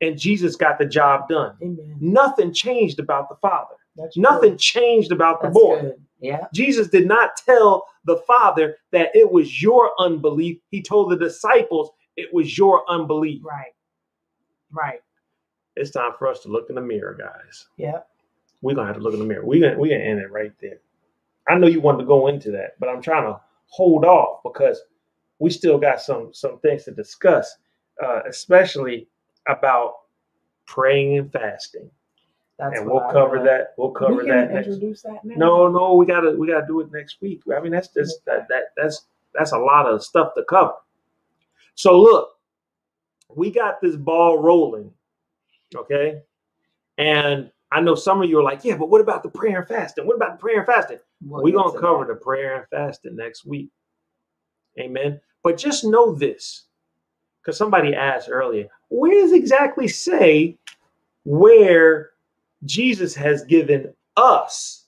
[0.00, 1.56] and Jesus got the job done.
[1.62, 1.96] Amen.
[2.00, 3.74] Nothing changed about the Father.
[3.96, 4.60] That's Nothing good.
[4.60, 5.80] changed about the That's boy.
[5.80, 5.94] good.
[6.20, 6.46] Yeah.
[6.54, 10.58] Jesus did not tell the Father that it was your unbelief.
[10.70, 13.42] He told the disciples it was your unbelief.
[13.44, 13.72] Right.
[14.70, 15.00] Right.
[15.76, 17.66] It's time for us to look in the mirror, guys.
[17.76, 18.00] Yeah.
[18.60, 19.44] We're gonna have to look in the mirror.
[19.44, 20.78] We're gonna we're gonna end it right there.
[21.48, 24.82] I know you wanted to go into that, but I'm trying to hold off because
[25.38, 27.56] we still got some some things to discuss,
[28.02, 29.08] uh, especially
[29.48, 29.94] about
[30.66, 31.90] praying and fasting.
[32.58, 33.74] That's and we'll cover that.
[33.78, 35.34] We'll cover we that introduce that now.
[35.36, 37.42] No, no, we gotta we gotta do it next week.
[37.56, 40.74] I mean, that's just that that that's that's a lot of stuff to cover.
[41.76, 42.30] So look,
[43.34, 44.92] we got this ball rolling,
[45.76, 46.22] okay?
[46.96, 49.68] And I know some of you are like, yeah, but what about the prayer and
[49.68, 50.06] fasting?
[50.06, 50.98] What about the prayer and fasting?
[51.20, 53.70] We'll We're gonna cover the prayer and fasting next week.
[54.78, 55.20] Amen.
[55.42, 56.64] But just know this,
[57.42, 60.56] because somebody asked earlier, where does exactly say
[61.24, 62.10] where
[62.64, 64.86] Jesus has given us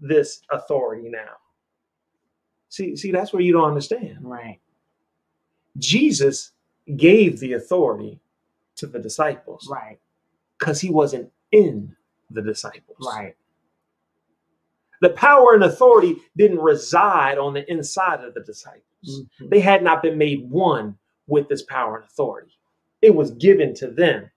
[0.00, 1.34] this authority now?
[2.68, 4.18] See, see, that's where you don't understand.
[4.20, 4.60] Right.
[5.78, 6.52] Jesus
[6.96, 8.20] gave the authority
[8.76, 9.98] to the disciples Right.
[10.58, 11.94] because he wasn't in
[12.30, 12.98] the disciples.
[13.06, 13.34] Right.
[15.02, 18.82] The power and authority didn't reside on the inside of the disciples.
[19.40, 19.50] Mhm.
[19.50, 22.52] They had not been made one with this power and authority.
[23.02, 24.30] It was given to them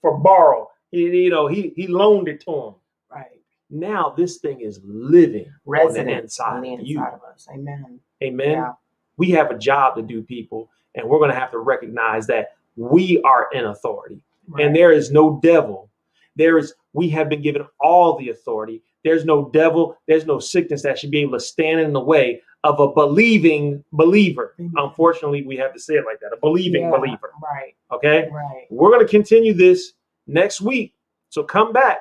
[0.00, 0.70] for borrow.
[0.90, 2.74] He- you know, he he loaned it to them.
[3.10, 3.40] Right.
[3.68, 6.98] Now this thing is living on the inside on the of you.
[6.98, 7.48] inside of us.
[7.52, 8.00] Amen.
[8.22, 8.50] Amen.
[8.52, 8.72] Yeah.
[9.16, 12.56] We have a job to do, people, and we're going to have to recognize that
[12.76, 14.22] we are in authority.
[14.50, 14.64] Right.
[14.64, 15.90] and there is no devil.
[16.36, 18.82] There is, we have been given all the authority.
[19.04, 22.42] There's no devil, there's no sickness that should be able to stand in the way
[22.64, 24.54] of a believing believer.
[24.58, 24.72] Amen.
[24.76, 26.96] Unfortunately, we have to say it like that a believing Yeah.
[26.96, 27.32] believer.
[27.42, 27.74] Right.
[27.92, 28.28] Okay.
[28.32, 28.66] Right.
[28.70, 29.92] We're going to continue this
[30.26, 30.94] next week.
[31.30, 31.98] So come back.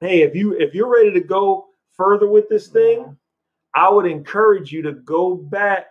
[0.00, 1.66] Hey, if you if you're ready to go
[1.96, 3.12] further with this thing, Yeah.
[3.74, 5.86] I would encourage you to go back.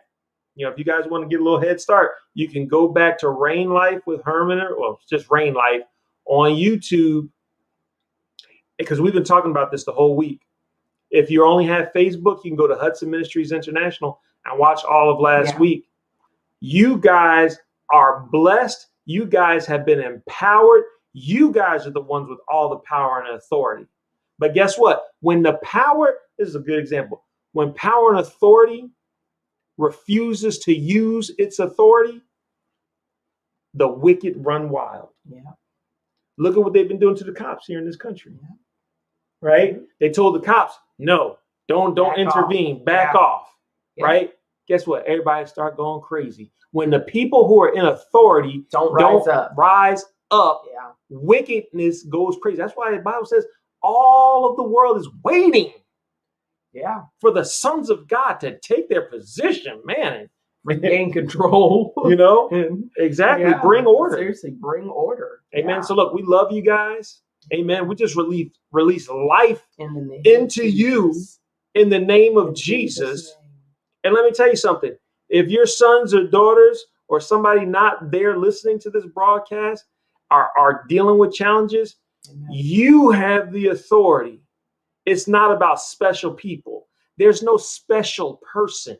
[0.55, 2.87] You know, if you guys want to get a little head start, you can go
[2.87, 5.81] back to Rain Life with Herman, or well, just Rain Life
[6.27, 7.29] on YouTube
[8.77, 10.41] because we've been talking about this the whole week.
[11.11, 15.11] If you only have Facebook, you can go to Hudson Ministries International and watch all
[15.11, 15.59] of last Yeah.
[15.59, 15.89] week.
[16.59, 17.57] You guys
[17.91, 18.87] are blessed.
[19.05, 20.83] You guys have been empowered.
[21.13, 23.87] You guys are the ones with all the power and authority.
[24.39, 25.03] But guess what?
[25.21, 27.23] When the power, this is a good example.
[27.53, 28.89] When power and authority
[29.77, 32.21] refuses to use its authority,
[33.73, 35.09] the wicked run wild.
[35.29, 35.41] Yeah.
[36.37, 38.33] Look at what they've been doing to the cops here in this country.
[38.41, 38.55] Yeah.
[39.41, 39.79] Right?
[39.99, 42.35] They told the cops, no, don't don't Back off.
[42.37, 43.19] intervene, back Yeah.
[43.19, 43.55] off.
[43.97, 44.05] Yeah.
[44.05, 44.33] Right?
[44.67, 45.05] Guess what?
[45.05, 46.51] Everybody start going crazy.
[46.71, 49.51] When the people who are in authority Don't rise don't up.
[49.55, 50.91] rise up, Yeah.
[51.09, 52.57] wickedness goes crazy.
[52.57, 53.45] That's why the Bible says
[53.83, 55.71] all of the world is waiting
[56.73, 57.03] Yeah.
[57.21, 60.29] for the sons of God to take their position, man.
[60.63, 61.93] Regain control.
[62.05, 62.49] You know,
[62.97, 63.49] exactly.
[63.49, 64.17] yeah, Bring order.
[64.17, 65.41] Seriously, bring order.
[65.55, 65.75] Amen.
[65.75, 65.81] Yeah.
[65.81, 67.21] So look, we love you guys.
[67.53, 67.87] Amen.
[67.87, 71.13] We just release release life in into you
[71.75, 73.35] in the name of Jesus.
[73.35, 73.51] name.
[74.05, 74.95] And let me tell you something.
[75.29, 79.85] If your sons or daughters or somebody not there listening to this broadcast
[80.31, 81.95] are, are dealing with challenges,
[82.29, 82.47] Amen.
[82.51, 84.41] you have the authority.
[85.05, 86.87] It's not about special people.
[87.17, 88.97] There's no special person.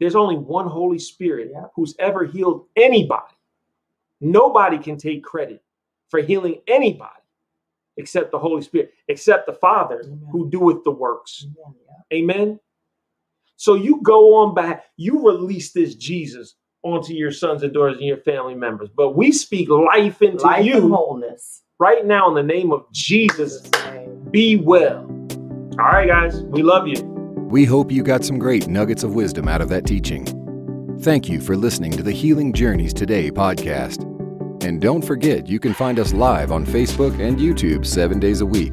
[0.00, 1.66] There's only one Holy Spirit Yeah.
[1.74, 3.34] who's ever healed anybody.
[4.20, 5.62] Nobody can take credit
[6.10, 7.12] for healing anybody
[7.96, 10.28] except the Holy Spirit, except the Father Amen.
[10.30, 11.44] who doeth the works.
[11.46, 11.74] Amen.
[12.10, 12.18] Yeah.
[12.18, 12.60] Amen.
[13.56, 18.06] So you go on back, you release this Jesus onto your sons and daughters and
[18.06, 18.90] your family members.
[18.94, 21.62] But we speak life into Life and you wholeness.
[21.78, 23.60] right now in the name of Jesus.
[23.62, 24.28] Jesus' name.
[24.30, 24.98] Be well.
[25.78, 27.02] All right, guys, we love you.
[27.48, 30.26] We hope you got some great nuggets of wisdom out of that teaching.
[31.00, 34.15] Thank you for listening to the Healing Journeys Today podcast.
[34.66, 38.46] And don't forget, you can find us live on Facebook and YouTube seven days a
[38.46, 38.72] week.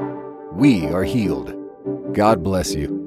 [0.53, 1.55] we are healed.
[2.15, 3.02] God bless you.